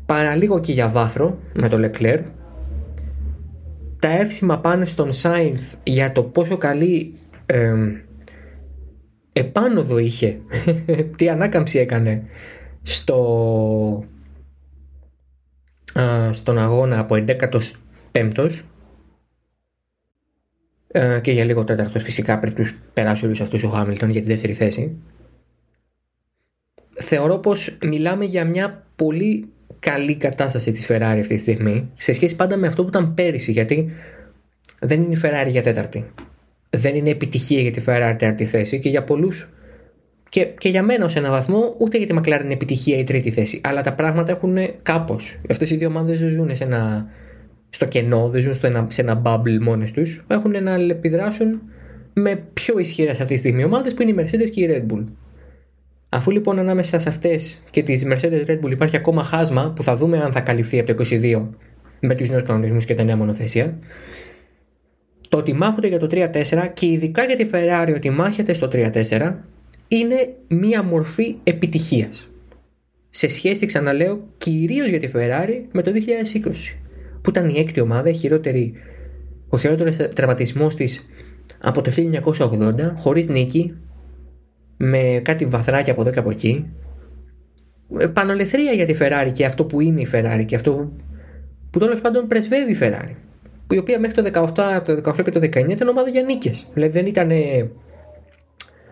παραλίγο 0.06 0.60
και 0.60 0.72
για 0.72 0.90
βάθρο 0.90 1.38
με 1.54 1.70
το 1.70 1.78
Leclerc. 1.82 2.22
Τα 4.00 4.10
εύσημα 4.10 4.60
πάνε 4.60 4.86
στον 4.86 5.10
Sainz 5.22 5.78
για 5.84 6.12
το 6.12 6.24
πόσο 6.24 6.58
καλή 6.58 7.14
ε, 7.46 7.74
επάνωδο 9.34 9.98
είχε, 9.98 10.40
τι 11.18 11.30
ανάκαμψη 11.30 11.80
έκανε 11.80 12.24
στο, 12.82 14.06
στον 16.32 16.58
αγώνα 16.58 17.00
από 17.00 17.16
11ος 17.16 17.72
πέμπτος 18.12 18.64
ε, 20.88 21.20
και 21.22 21.32
για 21.32 21.44
λίγο 21.44 21.64
τέταρτος 21.64 22.04
φυσικά 22.04 22.40
πριν 22.40 22.54
τους 22.54 22.76
περάσει 22.94 23.26
όλους 23.26 23.42
αυτούς 23.42 23.64
ο 23.64 23.70
Χάμιλτον 23.70 24.10
για 24.10 24.22
τη 24.22 24.28
δεύτερη 24.28 24.54
θέση. 24.54 24.98
Θεωρώ 26.94 27.38
πως 27.38 27.78
μιλάμε 27.82 28.26
για 28.26 28.46
μια 28.46 28.86
πολύ 28.96 29.48
καλή 29.80 30.16
κατάσταση 30.16 30.72
της 30.72 30.86
Ferrari 30.90 31.18
αυτή 31.20 31.36
τη 31.36 31.38
στιγμή 31.38 31.92
σε 31.98 32.14
σχέση 32.14 32.36
πάντα 32.36 32.58
με 32.58 32.68
αυτό 32.68 32.82
που 32.82 32.88
ήταν 32.88 33.14
πέρυσι. 33.14 33.52
Γιατί 33.52 33.92
δεν 34.80 35.02
είναι 35.02 35.14
η 35.14 35.20
Ferrari 35.24 35.50
για 35.50 35.64
τέταρτη. 35.64 36.06
Δεν 36.76 36.96
είναι 36.96 37.10
επιτυχία 37.10 37.62
για 37.62 37.72
τη 37.72 37.82
Ferrari 37.86 38.16
τέταρτη 38.18 38.46
θέση 38.46 38.80
και 38.80 38.90
για 38.90 39.04
πολλούς. 39.04 39.50
Και, 40.30 40.46
και 40.46 40.70
για 40.70 40.84
μένα 40.84 41.06
ως 41.06 41.16
ένα 41.16 41.30
βαθμό, 41.30 41.76
ούτε 41.80 41.98
για 41.98 42.08
τη 42.08 42.14
McLaren 42.18 42.44
είναι 42.44 42.54
επιτυχία 42.54 42.98
η 42.98 43.04
τρίτη 43.04 43.32
θέση. 43.32 43.62
Αλλά 43.64 43.82
τα 43.82 43.94
πράγματα 43.94 44.32
έχουν 44.32 44.58
κάπως. 44.84 45.40
Αυτές 45.50 45.70
οι 45.70 45.76
δύο 45.76 45.88
ομάδες 45.88 46.18
ζουν 46.18 46.56
σε 46.56 46.64
ένα, 46.64 47.06
στο 47.70 47.86
κενό, 47.86 48.30
δεν 48.30 48.42
ζουν 48.42 48.54
στο 48.54 48.68
ένα, 48.68 48.86
σε 48.90 49.02
ένα 49.02 49.22
bubble 49.26 49.58
μόνες 49.62 49.92
τους. 49.92 50.24
Έχουν 50.28 50.64
να 50.64 50.74
επιδράσουν 50.74 51.62
με 52.14 52.44
πιο 52.54 52.80
ισχυρές 52.80 53.20
αυτή 53.20 53.34
τη 53.34 53.40
στιγμή 53.40 53.64
ομάδες 53.64 53.94
που 53.94 54.02
είναι 54.02 54.12
η 54.12 54.16
Mercedes 54.18 54.50
και 54.50 54.62
η 54.62 54.68
Red 54.72 54.94
Bull. 54.94 55.04
Αφού 56.10 56.32
λοιπόν 56.32 56.60
ανάμεσα 56.60 57.00
σε 57.00 57.10
αυτές 57.10 57.62
και 57.72 57.84
τις 57.84 58.06
Mercedes 58.08 58.46
Red 58.48 58.60
Bull 58.60 58.72
υπάρχει 58.72 58.96
ακόμα 58.96 59.24
χάσμα 59.24 59.74
που 59.76 59.84
θα 59.84 59.96
δούμε 59.96 60.22
αν 60.22 60.32
θα 60.32 60.42
καλυφθεί 60.42 60.80
από 60.80 60.94
το 60.94 61.06
22 61.10 61.48
με 62.00 62.16
τους 62.16 62.30
νέους 62.30 62.44
κανονισμούς 62.44 62.86
και 62.86 62.96
τα 62.96 63.04
νέα 63.04 63.16
μονοθεσία, 63.16 63.78
το 65.34 65.40
ότι 65.40 65.54
μάχονται 65.54 65.88
για 65.88 66.00
το 66.00 66.08
3-4 66.12 66.70
και 66.74 66.86
ειδικά 66.86 67.24
για 67.24 67.36
τη 67.36 67.50
Ferrari 67.52 67.94
ότι 67.96 68.10
μάχεται 68.10 68.54
στο 68.54 68.68
3-4 68.72 69.34
είναι 69.88 70.34
μία 70.48 70.84
μορφή 70.84 71.36
επιτυχίας. 71.44 72.28
Σε 73.10 73.28
σχέση, 73.28 73.66
ξαναλέω, 73.66 74.28
κυρίως 74.38 74.88
για 74.88 75.00
τη 75.00 75.10
Ferrari 75.14 75.62
με 75.72 75.82
το 75.82 75.92
2020, 75.92 76.52
που 77.22 77.30
ήταν 77.30 77.50
η 77.50 77.60
έκτη 77.60 77.80
ομάδα, 77.80 78.10
η 78.10 78.14
χειρότερη, 78.14 78.74
ο 79.50 79.58
χειρότερος 79.58 79.96
τραυματισμός 79.96 80.76
της 80.76 81.10
από 81.60 81.82
το 81.82 81.92
1980, 81.92 82.94
χωρίς 82.96 83.30
νίκη, 83.30 83.74
με 84.78 85.22
κάτι 85.24 85.46
βαθράκια 85.46 85.92
από 85.92 86.02
εδώ 86.02 86.12
και 86.12 86.20
από 86.20 86.30
εκεί. 86.30 86.72
Ε, 87.98 88.08
πανολεθρία 88.08 88.72
για 88.72 88.86
τη 88.86 88.96
Ferrari 89.00 89.32
και 89.34 89.46
αυτό 89.46 89.66
που 89.66 89.82
είναι 89.82 90.02
η 90.02 90.08
Ferrari 90.12 90.44
και 90.46 90.56
αυτό 90.56 90.92
που 91.70 91.80
τέλος 91.80 92.02
πάντων 92.02 92.28
πρεσβεύει 92.28 92.72
η 92.72 92.78
Ferrari. 92.82 93.16
Η 93.70 93.78
οποία 93.78 94.00
μέχρι 94.00 94.24
το 94.24 94.52
18, 94.56 94.82
το 94.86 95.12
18 95.12 95.24
και 95.24 95.32
το 95.32 95.40
19 95.40 95.70
ήταν 95.70 95.88
ομάδα 95.88 96.10
για 96.10 96.22
νίκες. 96.22 96.68
Δηλαδή 96.74 96.92
δεν 96.92 97.06
ήταν 97.06 97.28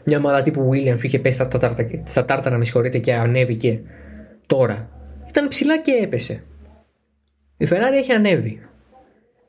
μια 0.03 0.17
ομάδα 0.17 0.41
τύπου 0.41 0.69
Williams 0.73 0.97
που 0.99 1.05
είχε 1.05 1.19
πέσει 1.19 1.35
στα 1.35 1.47
τάρταρα, 1.47 1.75
στα 2.03 2.25
τάρταρα 2.25 2.57
με 2.57 2.65
συγχωρείτε 2.65 2.97
και 2.97 3.13
ανέβηκε 3.13 3.81
τώρα. 4.47 4.89
Ήταν 5.27 5.47
ψηλά 5.47 5.79
και 5.79 5.91
έπεσε. 6.03 6.43
Η 7.57 7.67
Ferrari 7.69 7.95
έχει 7.95 8.11
ανέβει. 8.11 8.61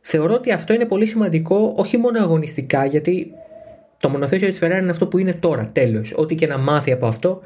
Θεωρώ 0.00 0.34
ότι 0.34 0.52
αυτό 0.52 0.74
είναι 0.74 0.84
πολύ 0.84 1.06
σημαντικό 1.06 1.72
όχι 1.76 1.96
μόνο 1.96 2.22
αγωνιστικά 2.22 2.84
γιατί 2.84 3.30
το 3.96 4.08
μονοθέσιο 4.08 4.48
της 4.48 4.58
Ferrari 4.62 4.78
είναι 4.80 4.90
αυτό 4.90 5.06
που 5.06 5.18
είναι 5.18 5.32
τώρα, 5.32 5.70
τέλος. 5.72 6.12
Ό,τι 6.16 6.34
και 6.34 6.46
να 6.46 6.58
μάθει 6.58 6.92
από 6.92 7.06
αυτό 7.06 7.40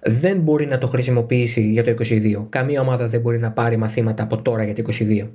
δεν 0.00 0.38
μπορεί 0.38 0.66
να 0.66 0.78
το 0.78 0.86
χρησιμοποιήσει 0.86 1.60
για 1.60 1.84
το 1.84 1.94
22. 2.08 2.46
Καμία 2.48 2.80
ομάδα 2.80 3.06
δεν 3.06 3.20
μπορεί 3.20 3.38
να 3.38 3.52
πάρει 3.52 3.76
μαθήματα 3.76 4.22
από 4.22 4.42
τώρα 4.42 4.64
για 4.64 4.74
το 4.74 4.82
22. 4.98 5.28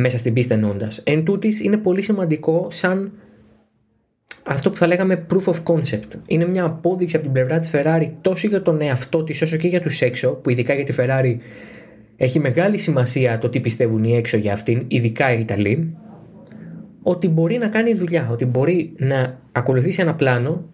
Μέσα 0.00 0.18
στην 0.18 0.32
πίστα 0.32 0.54
εννοώντας. 0.54 1.00
Εν 1.04 1.24
τούτης, 1.24 1.60
είναι 1.60 1.76
πολύ 1.76 2.02
σημαντικό 2.02 2.66
σαν 2.70 3.12
αυτό 4.44 4.70
που 4.70 4.76
θα 4.76 4.86
λέγαμε 4.86 5.26
proof 5.30 5.52
of 5.52 5.62
concept. 5.62 6.20
Είναι 6.26 6.46
μια 6.46 6.64
απόδειξη 6.64 7.16
από 7.16 7.24
την 7.24 7.34
πλευρά 7.34 7.56
της 7.56 7.70
Ferrari 7.72 8.10
τόσο 8.20 8.48
για 8.48 8.62
τον 8.62 8.80
εαυτό 8.80 9.24
της 9.24 9.42
όσο 9.42 9.56
και 9.56 9.68
για 9.68 9.80
τους 9.80 10.00
έξω, 10.00 10.30
που 10.30 10.50
ειδικά 10.50 10.74
για 10.74 10.84
τη 10.84 10.94
Ferrari 10.96 11.36
έχει 12.16 12.38
μεγάλη 12.38 12.78
σημασία 12.78 13.38
το 13.38 13.48
τι 13.48 13.60
πιστεύουν 13.60 14.04
οι 14.04 14.16
έξω 14.16 14.36
για 14.36 14.52
αυτήν, 14.52 14.84
ειδικά 14.88 15.32
οι 15.32 15.40
Ιταλοί, 15.40 15.96
ότι 17.02 17.28
μπορεί 17.28 17.58
να 17.58 17.68
κάνει 17.68 17.94
δουλειά, 17.94 18.28
ότι 18.30 18.44
μπορεί 18.44 18.92
να 18.98 19.40
ακολουθήσει 19.52 20.00
ένα 20.00 20.14
πλάνο, 20.14 20.68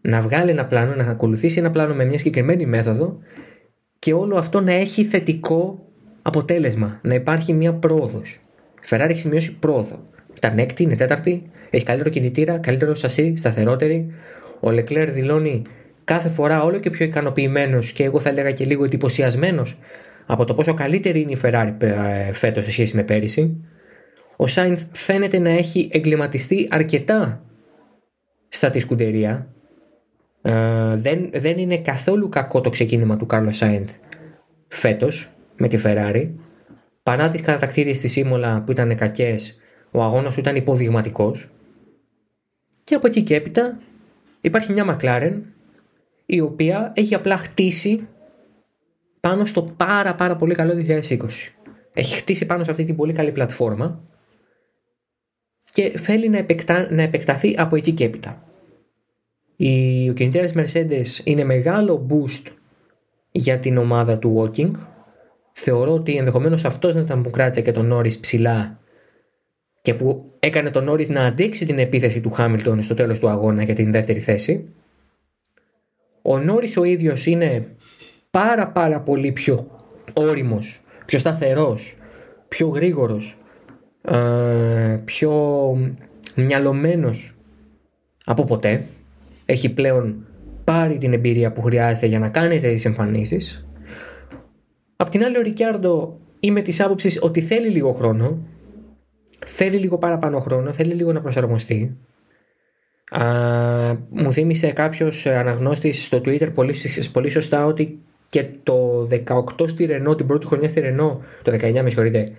να 0.00 0.20
βγάλει 0.20 0.50
ένα 0.50 0.66
πλάνο, 0.66 0.94
να 0.94 1.04
ακολουθήσει 1.04 1.58
ένα 1.58 1.70
πλάνο 1.70 1.94
με 1.94 2.04
μια 2.04 2.18
συγκεκριμένη 2.18 2.66
μέθοδο 2.66 3.18
και 3.98 4.12
όλο 4.12 4.36
αυτό 4.36 4.60
να 4.60 4.72
έχει 4.72 5.04
θετικό 5.04 5.86
αποτέλεσμα, 6.22 7.00
να 7.02 7.14
υπάρχει 7.14 7.52
μια 7.52 7.72
πρόοδος. 7.72 8.40
Η 8.82 8.86
Ferrari 8.88 9.08
έχει 9.08 9.20
σημειώσει 9.20 9.56
πρόοδο. 9.58 10.02
Ήταν 10.36 10.58
έκτη, 10.58 10.82
είναι 10.82 10.96
τέταρτη, 10.96 11.42
έχει 11.70 11.84
καλύτερο 11.84 12.10
κινητήρα, 12.10 12.58
καλύτερο 12.58 12.94
σασί, 12.94 13.34
σταθερότερη. 13.36 14.14
Ο 14.60 14.70
Λεκλέρ 14.70 15.10
δηλώνει 15.10 15.62
κάθε 16.04 16.28
φορά 16.28 16.62
όλο 16.62 16.78
και 16.78 16.90
πιο 16.90 17.04
ικανοποιημένος 17.04 17.92
και 17.92 18.04
εγώ 18.04 18.20
θα 18.20 18.28
έλεγα 18.28 18.50
και 18.50 18.64
λίγο 18.64 18.84
εντυπωσιασμένος 18.84 19.78
από 20.26 20.44
το 20.44 20.54
πόσο 20.54 20.74
καλύτερη 20.74 21.20
είναι 21.20 21.32
η 21.32 21.38
Ferrari 21.42 21.74
ε, 21.78 22.32
φέτος 22.32 22.64
σε 22.64 22.70
σχέση 22.70 22.96
με 22.96 23.02
πέρυσι. 23.02 23.64
Ο 24.36 24.46
Σάινθ 24.46 24.84
φαίνεται 24.90 25.38
να 25.38 25.50
έχει 25.50 25.88
εγκληματιστεί 25.92 26.68
αρκετά 26.70 27.44
στα 28.48 28.70
της 28.70 28.82
σκουντερία. 28.82 29.46
Ε, 30.42 30.52
δεν, 30.94 31.30
δεν 31.32 31.58
είναι 31.58 31.78
καθόλου 31.78 32.28
κακό 32.28 32.60
το 32.60 32.70
ξεκίνημα 32.70 33.16
του 33.16 33.26
Κάρλο 33.26 33.52
Σάινθ 33.52 33.92
φέτος 34.68 35.30
με 35.56 35.68
τη 35.68 35.78
Ferrari. 35.84 36.30
Παρά 37.02 37.28
τις 37.28 37.40
κατακτήριε 37.40 37.94
στη 37.94 38.08
Σίμολα 38.08 38.62
που 38.62 38.72
ήταν 38.72 38.96
κακές, 38.96 39.56
ο 39.90 40.02
αγώνας 40.02 40.34
του 40.34 40.40
ήταν 40.40 40.56
υποδειγματικός. 40.56 41.48
Και 42.84 42.94
από 42.94 43.06
εκεί 43.06 43.22
και 43.22 43.34
έπειτα 43.34 43.78
υπάρχει 44.40 44.72
μια 44.72 44.98
McLaren 45.00 45.40
η 46.26 46.40
οποία 46.40 46.92
έχει 46.96 47.14
απλά 47.14 47.36
χτίσει 47.36 48.08
πάνω 49.20 49.44
στο 49.44 49.62
πάρα 49.62 50.14
πάρα 50.14 50.36
πολύ 50.36 50.54
καλό 50.54 50.72
2020. 50.86 51.18
Έχει 51.92 52.14
χτίσει 52.14 52.46
πάνω 52.46 52.64
σε 52.64 52.70
αυτή 52.70 52.84
την 52.84 52.96
πολύ 52.96 53.12
καλή 53.12 53.32
πλατφόρμα 53.32 54.00
και 55.72 55.98
θέλει 55.98 56.28
να, 56.28 56.38
επεκτα... 56.38 56.88
να 56.90 57.02
επεκταθεί 57.02 57.54
από 57.58 57.76
εκεί 57.76 57.92
και 57.92 58.04
έπειτα. 58.04 58.44
Η... 59.56 60.08
Ο 60.08 60.12
κινητήρας 60.12 60.52
Mercedes 60.56 61.24
είναι 61.24 61.44
μεγάλο 61.44 62.06
boost 62.10 62.52
για 63.30 63.58
την 63.58 63.78
ομάδα 63.78 64.18
του 64.18 64.50
Walking. 64.54 64.70
Θεωρώ 65.62 65.92
ότι 65.92 66.16
ενδεχομένως 66.16 66.64
αυτός 66.64 66.94
να 66.94 67.00
ήταν 67.00 67.22
που 67.22 67.30
κράτησε 67.30 67.60
και 67.60 67.72
τον 67.72 67.92
Norris 67.92 68.20
ψηλά 68.20 68.78
και 69.82 69.94
που 69.94 70.30
έκανε 70.38 70.70
τον 70.70 70.90
Norris 70.90 71.08
να 71.08 71.24
αντέξει 71.24 71.66
την 71.66 71.78
επίθεση 71.78 72.20
του 72.20 72.30
Χάμιλτον 72.30 72.82
στο 72.82 72.94
τέλος 72.94 73.18
του 73.18 73.28
αγώνα 73.28 73.62
για 73.62 73.74
την 73.74 73.92
δεύτερη 73.92 74.18
θέση. 74.18 74.68
Ο 76.22 76.34
Norris 76.48 76.74
ο 76.78 76.84
ίδιος 76.84 77.26
είναι 77.26 77.66
πάρα 78.30 78.68
πάρα 78.68 79.00
πολύ 79.00 79.32
πιο 79.32 79.66
όριμος, 80.12 80.80
πιο 81.06 81.18
σταθερός, 81.18 81.96
πιο 82.48 82.68
γρήγορος 82.68 83.36
ε, 84.02 85.00
πιο 85.04 85.32
μυαλωμένος 86.34 87.34
από 88.24 88.44
ποτέ. 88.44 88.84
Έχει 89.46 89.68
πλέον 89.68 90.26
πάρει 90.64 90.98
την 90.98 91.12
εμπειρία 91.12 91.52
που 91.52 91.62
χρειάζεται 91.62 92.06
για 92.06 92.18
να 92.18 92.28
κάνει 92.28 92.60
τέτοιες 92.60 92.84
εμφανίσεις. 92.84 93.64
Απ' 95.00 95.08
την 95.08 95.24
άλλη 95.24 95.38
ο 95.38 95.40
Ρικιάρντο 95.40 96.18
είμαι 96.40 96.62
της 96.62 96.80
άποψης 96.80 97.18
ότι 97.22 97.40
θέλει 97.40 97.68
λίγο 97.68 97.92
χρόνο. 97.92 98.38
Θέλει 99.46 99.76
λίγο 99.76 99.98
παραπάνω 99.98 100.38
χρόνο, 100.38 100.72
θέλει 100.72 100.94
λίγο 100.94 101.12
να 101.12 101.20
προσαρμοστεί. 101.20 101.96
Α, 103.10 103.24
μου 104.10 104.32
θύμισε 104.32 104.70
κάποιος 104.72 105.26
αναγνώστης 105.26 106.04
στο 106.04 106.18
Twitter 106.18 106.48
πολύ, 106.54 106.74
πολύ 107.12 107.30
σωστά 107.30 107.66
ότι 107.66 107.98
και 108.26 108.44
το 108.62 109.08
18 109.26 109.68
στη 109.68 109.84
Ρενό, 109.84 110.14
την 110.14 110.26
πρώτη 110.26 110.46
χρονιά 110.46 110.68
στη 110.68 110.80
Ρενό, 110.80 111.20
το 111.42 111.52
19 111.52 111.82
με 111.82 111.88
συγχωρείτε, 111.88 112.32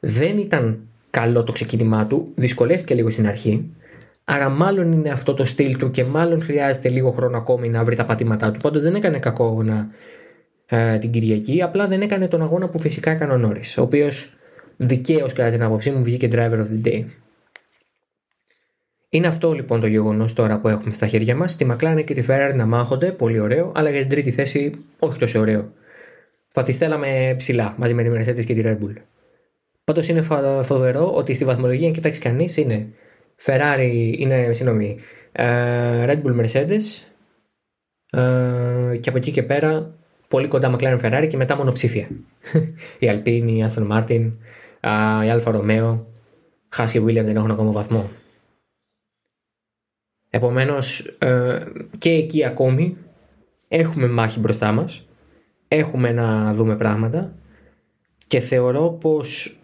δεν 0.00 0.38
ήταν 0.38 0.80
καλό 1.10 1.42
το 1.42 1.52
ξεκίνημά 1.52 2.06
του, 2.06 2.32
δυσκολεύτηκε 2.34 2.94
λίγο 2.94 3.10
στην 3.10 3.26
αρχή. 3.26 3.70
Άρα, 4.24 4.48
μάλλον 4.48 4.92
είναι 4.92 5.10
αυτό 5.10 5.34
το 5.34 5.44
στυλ 5.44 5.76
του 5.76 5.90
και 5.90 6.04
μάλλον 6.04 6.42
χρειάζεται 6.42 6.88
λίγο 6.88 7.10
χρόνο 7.10 7.36
ακόμη 7.36 7.68
να 7.68 7.84
βρει 7.84 7.96
τα 7.96 8.04
πατήματά 8.04 8.50
του. 8.50 8.60
Πάντως 8.60 8.82
δεν 8.82 8.94
έκανε 8.94 9.18
κακό 9.18 9.44
αγώνα 9.44 9.88
ε, 10.66 10.98
την 10.98 11.10
Κυριακή, 11.10 11.62
απλά 11.62 11.86
δεν 11.86 12.00
έκανε 12.00 12.28
τον 12.28 12.42
αγώνα 12.42 12.68
που 12.68 12.78
φυσικά 12.78 13.10
έκανε 13.10 13.32
ο 13.32 13.36
Νόρι, 13.36 13.62
ο 13.78 13.82
οποίος 13.82 14.36
δικαίως 14.76 15.32
κατά 15.32 15.50
την 15.50 15.62
άποψή 15.62 15.90
μου 15.90 16.02
βγήκε 16.02 16.28
driver 16.32 16.58
of 16.58 16.66
the 16.72 16.86
day. 16.86 17.04
Είναι 19.08 19.26
αυτό 19.26 19.52
λοιπόν 19.52 19.80
το 19.80 19.86
γεγονός 19.86 20.32
τώρα 20.32 20.58
που 20.58 20.68
έχουμε 20.68 20.94
στα 20.94 21.06
χέρια 21.06 21.36
μας. 21.36 21.56
Τη 21.56 21.66
McLaren 21.70 22.02
και 22.04 22.14
τη 22.14 22.24
Ferrari 22.28 22.52
να 22.54 22.66
μάχονται, 22.66 23.12
πολύ 23.12 23.38
ωραίο, 23.38 23.72
αλλά 23.74 23.90
για 23.90 24.00
την 24.00 24.08
τρίτη 24.08 24.30
θέση 24.30 24.70
όχι 24.98 25.18
τόσο 25.18 25.40
ωραίο. 25.40 25.72
Θα 26.48 26.62
τη 26.62 26.72
θέλαμε 26.72 27.34
ψηλά 27.36 27.74
μαζί 27.78 27.94
με 27.94 28.02
τη 28.02 28.10
Mercedes 28.12 28.44
και 28.44 28.54
τη 28.54 28.62
Red 28.64 28.78
Bull. 28.78 28.94
Πάντως 29.84 30.08
είναι 30.08 30.22
φοβερό 30.62 31.12
ότι 31.14 31.34
στη 31.34 31.44
βαθμολογία, 31.44 31.86
αν 31.86 31.92
κοιτάξει 31.92 32.20
κανείς, 32.20 32.56
είναι 32.56 32.86
Ferrari, 33.44 34.14
είναι, 34.18 34.52
συγγνώμη, 34.52 34.98
uh, 35.32 36.08
Red 36.08 36.22
Bull 36.22 36.40
Mercedes 36.40 36.82
uh, 38.18 38.98
και 39.00 39.08
από 39.08 39.18
εκεί 39.18 39.30
και 39.30 39.42
πέρα 39.42 39.94
πολύ 40.28 40.48
κοντά 40.48 40.76
McLaren 40.76 41.00
Ferrari 41.00 41.26
και 41.28 41.36
μετά 41.36 41.56
μονοψήφια. 41.56 42.08
η 42.98 43.06
Alpine, 43.10 43.44
η 43.46 43.64
Aston 43.68 43.88
Martin, 43.88 44.32
uh, 44.80 45.24
η 45.24 45.40
Alfa 45.40 45.54
Romeo, 45.54 46.00
Haas 46.76 46.90
και 46.92 47.00
Williams 47.00 47.24
δεν 47.24 47.36
έχουν 47.36 47.50
ακόμα 47.50 47.70
βαθμό. 47.70 48.10
Επομένως 50.30 51.16
uh, 51.18 51.60
και 51.98 52.10
εκεί 52.10 52.44
ακόμη 52.44 52.96
έχουμε 53.68 54.08
μάχη 54.08 54.38
μπροστά 54.38 54.72
μας, 54.72 55.06
έχουμε 55.68 56.12
να 56.12 56.52
δούμε 56.52 56.76
πράγματα 56.76 57.34
και 58.26 58.40
θεωρώ 58.40 58.90
πως 59.00 59.56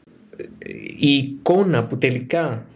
η 0.99 1.17
εικόνα 1.17 1.87
που 1.87 1.99
τελικά 1.99 2.67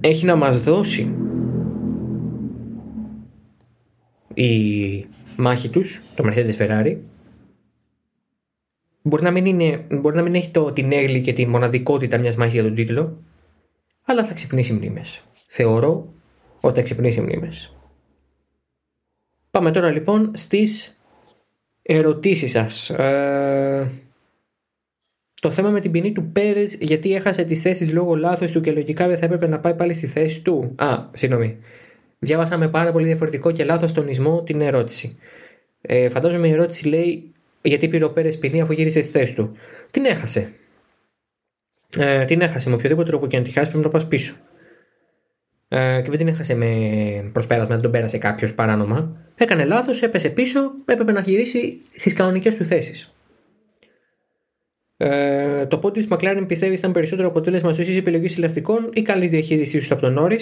έχει 0.00 0.24
να 0.24 0.36
μας 0.36 0.62
δώσει 0.62 1.14
η 4.34 5.06
μάχη 5.36 5.68
τους, 5.68 6.00
το 6.14 6.24
Mercedes 6.26 6.56
Ferrari, 6.56 6.96
μπορεί 9.02 9.22
να 9.22 9.30
μην, 9.30 9.46
είναι, 9.46 9.84
μπορεί 9.90 10.16
να 10.16 10.22
μην 10.22 10.34
έχει 10.34 10.50
το, 10.50 10.72
την 10.72 10.92
έγκλη 10.92 11.20
και 11.20 11.32
τη 11.32 11.46
μοναδικότητα 11.46 12.18
μιας 12.18 12.36
μάχης 12.36 12.54
για 12.54 12.62
τον 12.62 12.74
τίτλο, 12.74 13.18
αλλά 14.04 14.24
θα 14.24 14.34
ξυπνήσει 14.34 14.72
μνήμες. 14.72 15.22
Θεωρώ 15.46 16.12
ότι 16.60 16.74
θα 16.74 16.82
ξυπνήσει 16.82 17.20
μνήμες. 17.20 17.76
Πάμε 19.50 19.70
τώρα 19.70 19.90
λοιπόν 19.90 20.30
στις 20.34 21.00
ερωτήσεις 21.82 22.50
σας. 22.50 22.90
Ε, 22.90 23.90
το 25.40 25.50
θέμα 25.50 25.70
με 25.70 25.80
την 25.80 25.90
ποινή 25.90 26.12
του 26.12 26.30
Πέρες, 26.32 26.74
γιατί 26.74 27.14
έχασε 27.14 27.44
τις 27.44 27.62
θέσεις 27.62 27.92
λόγω 27.92 28.14
λάθος 28.14 28.52
του 28.52 28.60
και 28.60 28.72
λογικά 28.72 29.08
δεν 29.08 29.18
θα 29.18 29.24
έπρεπε 29.24 29.46
να 29.46 29.60
πάει 29.60 29.74
πάλι 29.74 29.94
στη 29.94 30.06
θέση 30.06 30.42
του. 30.42 30.72
Α, 30.76 31.04
συγγνώμη. 31.12 31.58
Διάβασα 32.24 32.58
με 32.58 32.68
πάρα 32.68 32.92
πολύ 32.92 33.06
διαφορετικό 33.06 33.50
και 33.50 33.64
λάθος 33.64 33.92
τονισμό 33.92 34.42
την 34.42 34.60
ερώτηση. 34.60 35.18
Ε, 35.80 36.08
φαντάζομαι 36.08 36.48
η 36.48 36.50
ερώτηση 36.50 36.88
λέει 36.88 37.32
γιατί 37.62 37.88
πήρε 37.88 38.04
ο 38.04 38.10
Πέρες 38.10 38.38
ποινή 38.38 38.60
αφού 38.60 38.72
γύρισε 38.72 39.02
στη 39.02 39.18
θέση 39.18 39.34
του. 39.34 39.56
Την 39.90 40.04
έχασε. 40.04 40.52
Ε, 41.98 42.24
την 42.24 42.40
έχασε 42.40 42.68
με 42.68 42.74
οποιοδήποτε 42.74 43.10
τρόπο 43.10 43.26
και 43.26 43.36
να 43.36 43.42
τη 43.42 43.50
χάσει 43.50 43.70
πρέπει 43.70 43.84
να 43.84 43.90
πας 43.90 44.06
πίσω. 44.06 44.34
Ε, 45.68 46.00
και 46.02 46.08
δεν 46.08 46.18
την 46.18 46.28
έχασε 46.28 46.54
με 46.54 47.30
προσπέρασμα, 47.32 47.74
δεν 47.74 47.82
τον 47.82 47.90
πέρασε 47.90 48.18
κάποιος 48.18 48.54
παράνομα. 48.54 49.12
Έκανε 49.36 49.64
λάθος, 49.64 50.02
έπεσε 50.02 50.28
πίσω, 50.28 50.60
έπρεπε 50.84 51.12
να 51.12 51.20
γυρίσει 51.20 51.80
στις 51.96 52.12
κανονικές 52.12 52.56
του 52.56 52.64
θέσεις. 52.64 53.14
Ε, 54.96 55.66
το 55.66 55.78
πόντο 55.78 56.00
τη 56.00 56.06
McLaren 56.10 56.44
πιστεύει 56.46 56.74
ήταν 56.74 56.92
περισσότερο 56.92 57.28
αποτέλεσμα 57.28 57.72
σωστής 57.72 57.96
επιλογής 57.96 58.36
ελαστικών 58.36 58.90
ή 58.92 59.02
καλής 59.02 59.30
διαχείρισή 59.30 59.78
του 59.78 59.86
από 59.90 60.02
τον 60.02 60.12
Νόρι. 60.12 60.38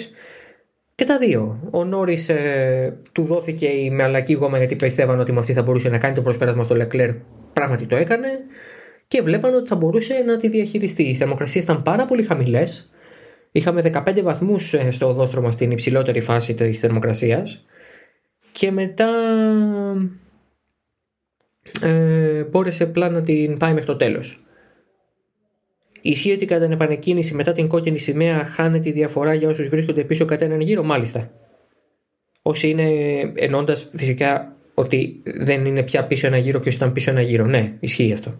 Και 0.95 1.05
τα 1.05 1.17
δύο. 1.17 1.69
Ο 1.71 1.83
Νόρις 1.83 2.29
ε, 2.29 2.97
του 3.11 3.23
δόθηκε 3.23 3.65
η 3.65 3.89
μαλακή 3.89 4.33
γόμα 4.33 4.57
γιατί 4.57 4.75
πιστεύαν 4.75 5.19
ότι 5.19 5.31
με 5.31 5.39
αυτή 5.39 5.53
θα 5.53 5.61
μπορούσε 5.61 5.89
να 5.89 5.97
κάνει 5.97 6.15
το 6.15 6.21
προσπέρασμα 6.21 6.63
στο 6.63 6.75
Leclerc. 6.75 7.15
Πράγματι 7.53 7.85
το 7.85 7.95
έκανε. 7.95 8.27
Και 9.07 9.21
βλέπαν 9.21 9.53
ότι 9.53 9.67
θα 9.67 9.75
μπορούσε 9.75 10.23
να 10.25 10.37
τη 10.37 10.49
διαχειριστεί. 10.49 11.03
Οι 11.03 11.13
θερμοκρασίες 11.13 11.63
ήταν 11.63 11.81
πάρα 11.81 12.05
πολύ 12.05 12.23
χαμηλές. 12.23 12.91
Είχαμε 13.51 14.03
15 14.05 14.21
βαθμούς 14.21 14.73
ε, 14.73 14.91
στο 14.91 15.07
οδόστρωμα 15.07 15.51
στην 15.51 15.71
υψηλότερη 15.71 16.21
φάση 16.21 16.53
της 16.53 16.79
θερμοκρασίας. 16.79 17.65
Και 18.51 18.71
μετά 18.71 19.09
ε, 21.81 22.43
μπόρεσε 22.43 22.83
απλά 22.83 23.09
να 23.09 23.21
την 23.21 23.57
πάει 23.57 23.73
μέχρι 23.73 23.87
το 23.87 23.95
τέλος. 23.95 24.43
Ισχύει 26.01 26.31
ότι 26.31 26.45
κατά 26.45 26.63
την 26.63 26.71
επανεκκίνηση 26.71 27.33
μετά 27.33 27.51
την 27.51 27.67
κόκκινη 27.67 27.99
σημαία 27.99 28.45
χάνεται 28.45 28.89
η 28.89 28.91
διαφορά 28.91 29.33
για 29.33 29.49
όσους 29.49 29.67
βρίσκονται 29.67 30.03
πίσω 30.03 30.25
κατά 30.25 30.45
έναν 30.45 30.59
γύρο, 30.59 30.83
μάλιστα. 30.83 31.31
Όσοι 32.41 32.69
είναι 32.69 32.91
ενώντας 33.35 33.87
φυσικά 33.95 34.55
ότι 34.73 35.21
δεν 35.23 35.65
είναι 35.65 35.83
πια 35.83 36.05
πίσω 36.05 36.27
ένα 36.27 36.37
γύρο, 36.37 36.59
ποιος 36.59 36.75
ήταν 36.75 36.93
πίσω 36.93 37.09
ένα 37.09 37.21
γύρο. 37.21 37.45
Ναι, 37.45 37.73
ισχύει 37.79 38.13
αυτό. 38.13 38.39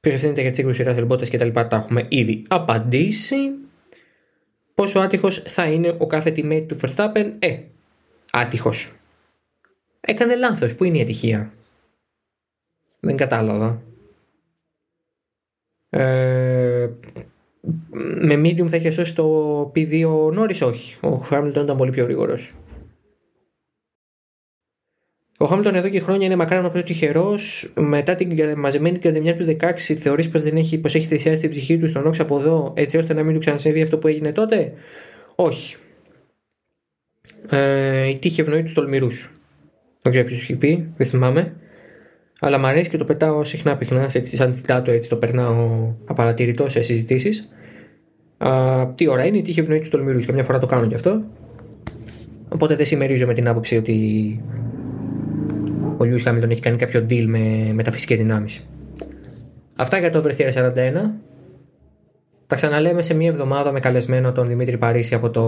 Ποιο 0.00 0.12
ευθύνεται 0.12 0.40
για 0.40 0.50
τη 0.50 0.56
σύγκρουση 0.56 0.82
Ράθελ 0.82 1.04
Μπότα 1.04 1.24
και 1.24 1.38
τα 1.38 1.44
λοιπά, 1.44 1.66
τα 1.66 1.76
έχουμε 1.76 2.06
ήδη 2.08 2.42
απαντήσει. 2.48 3.36
Πόσο 4.74 4.98
άτυχος 4.98 5.42
θα 5.46 5.64
είναι 5.64 5.96
ο 5.98 6.06
κάθε 6.06 6.32
teammate 6.36 6.64
του 6.68 6.76
Verstappen, 6.82 7.32
ε, 7.38 7.58
άτυχος. 8.32 8.92
Έκανε 10.00 10.36
λάθος. 10.36 10.74
Πού 10.74 10.84
είναι 10.84 10.98
η 10.98 11.00
ατυχία; 11.00 11.52
Δεν 13.04 13.16
κατάλαβα. 13.16 13.82
Ε, 15.90 16.90
με 18.20 18.34
medium 18.34 18.66
θα 18.68 18.76
είχε 18.76 18.90
σώσει 18.90 19.14
το 19.14 19.60
P2 19.74 20.04
ο 20.06 20.32
Νόρις, 20.32 20.62
όχι. 20.62 21.06
Ο 21.06 21.26
Hamilton 21.30 21.62
ήταν 21.62 21.76
πολύ 21.76 21.90
πιο 21.90 22.04
γρήγορος. 22.04 22.54
Ο 25.38 25.46
Χάμιλτον 25.46 25.74
εδώ 25.74 25.88
και 25.88 26.00
χρόνια 26.00 26.26
είναι 26.26 26.36
μακάρι 26.36 26.62
να 26.62 26.70
πιο 26.70 26.82
τυχερός. 26.82 27.72
Μετά 27.76 28.14
την 28.14 28.58
μαζεμένη 28.58 28.98
την 28.98 29.02
κατεμιά 29.02 29.36
του 29.36 29.44
16, 29.44 29.74
θεωρείς 29.76 30.28
πως 30.28 30.44
έχει, 30.44 30.78
πως 30.78 30.94
έχει 30.94 31.06
θυσιάσει 31.06 31.40
την 31.40 31.50
ψυχή 31.50 31.78
του 31.78 31.88
στον 31.88 32.06
Όξ 32.06 32.20
από 32.20 32.38
εδώ, 32.38 32.72
έτσι 32.76 32.96
ώστε 32.96 33.14
να 33.14 33.22
μην 33.22 33.34
του 33.34 33.40
ξανασέβει 33.40 33.82
αυτό 33.82 33.98
που 33.98 34.08
έγινε 34.08 34.32
τότε; 34.32 34.72
Όχι. 35.34 35.76
Ε, 37.48 38.06
η 38.06 38.18
τύχη 38.18 38.40
ευνοεί 38.40 38.62
τους 38.62 38.74
τολμηρούς. 38.74 39.32
Δεν 40.02 40.12
ξέρω 40.12 40.26
ποιος 40.26 40.40
έχει 40.40 40.56
πει, 40.56 40.92
δεν 40.96 41.06
θυμάμαι. 41.06 41.56
Αλλά 42.44 42.58
μου 42.58 42.66
αρέσει 42.66 42.90
και 42.90 42.96
το 42.96 43.04
πετάω 43.04 43.44
συχνά 43.44 43.76
πυκνά, 43.76 44.10
έτσι 44.12 44.36
σαν 44.36 44.50
τσιτάτο 44.50 44.90
έτσι 44.90 45.08
το 45.08 45.16
περνάω 45.16 45.92
απαρατηρητό 46.04 46.68
σε 46.68 46.82
συζητήσεις. 46.82 47.48
Τι 48.94 49.08
ώρα 49.08 49.26
είναι, 49.26 49.36
η 49.36 49.42
τύχη 49.42 49.60
ευνοεί 49.60 49.78
τους 49.78 49.88
τολμηρούς. 49.88 50.26
Καμιά 50.26 50.44
φορά 50.44 50.58
το 50.58 50.66
κάνω 50.66 50.86
κι 50.86 50.94
αυτό. 50.94 51.22
Οπότε 52.48 52.76
δεν 52.76 52.86
συμμερίζω 52.86 53.26
με 53.26 53.34
την 53.34 53.48
άποψη 53.48 53.76
ότι 53.76 53.94
ο 55.96 56.04
Λιούι 56.04 56.18
Χάμιλτον 56.18 56.50
έχει 56.50 56.60
κάνει 56.60 56.76
κάποιο 56.76 57.06
deal 57.10 57.24
με 57.26 57.70
μεταφυσικές 57.72 58.18
δυνάμεις. 58.18 58.66
Αυτά 59.76 59.98
για 59.98 60.10
το 60.10 60.22
Oversteer 60.24 60.52
41. 60.52 60.72
Τα 62.46 62.56
ξαναλέμε 62.56 63.02
σε 63.02 63.14
μία 63.14 63.28
εβδομάδα 63.28 63.72
με 63.72 63.80
καλεσμένο 63.80 64.32
τον 64.32 64.48
Δημήτρη 64.48 64.78
Παρίσι 64.78 65.14
από, 65.14 65.30
το, 65.30 65.44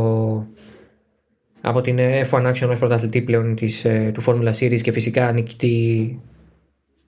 από 1.61 1.81
την 1.81 1.99
F1 2.31 2.53
Action 2.53 2.69
ως 2.69 2.79
πρωταθλητή 2.79 3.23
πλέον 3.23 3.55
της, 3.55 3.85
ε, 3.85 4.11
του 4.15 4.23
Formula 4.23 4.53
Series 4.59 4.81
και 4.81 4.93
φυσικά 4.93 5.33
νικητή 5.33 6.19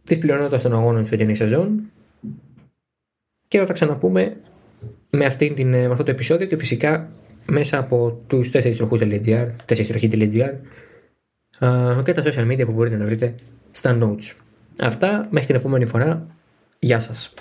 τη 0.07 0.17
πλειονότητα 0.19 0.61
των 0.61 0.73
αγώνων 0.73 1.01
της 1.01 1.09
φετινής 1.09 1.39
σεζόν. 1.39 1.91
Και 3.49 3.59
θα 3.59 3.65
τα 3.65 3.73
ξαναπούμε 3.73 4.37
με, 5.11 5.25
αυτή 5.25 5.53
την, 5.53 5.69
με 5.69 5.85
αυτό 5.85 6.03
το 6.03 6.11
επεισόδιο 6.11 6.47
και 6.47 6.57
φυσικά 6.57 7.09
μέσα 7.47 7.79
από 7.79 8.21
τους 8.27 8.51
4 8.53 8.75
τροχού.gr, 8.77 9.49
4 9.67 9.85
τροχή.gr 9.87 10.55
και 12.05 12.13
τα 12.13 12.23
social 12.25 12.51
media 12.53 12.67
που 12.67 12.73
μπορείτε 12.73 12.97
να 12.97 13.05
βρείτε 13.05 13.35
στα 13.71 13.99
notes. 14.01 14.33
Αυτά 14.81 15.27
μέχρι 15.31 15.47
την 15.47 15.57
επόμενη 15.57 15.87
φορά. 15.87 16.27
Γεια 16.79 17.01
σας. 17.01 17.35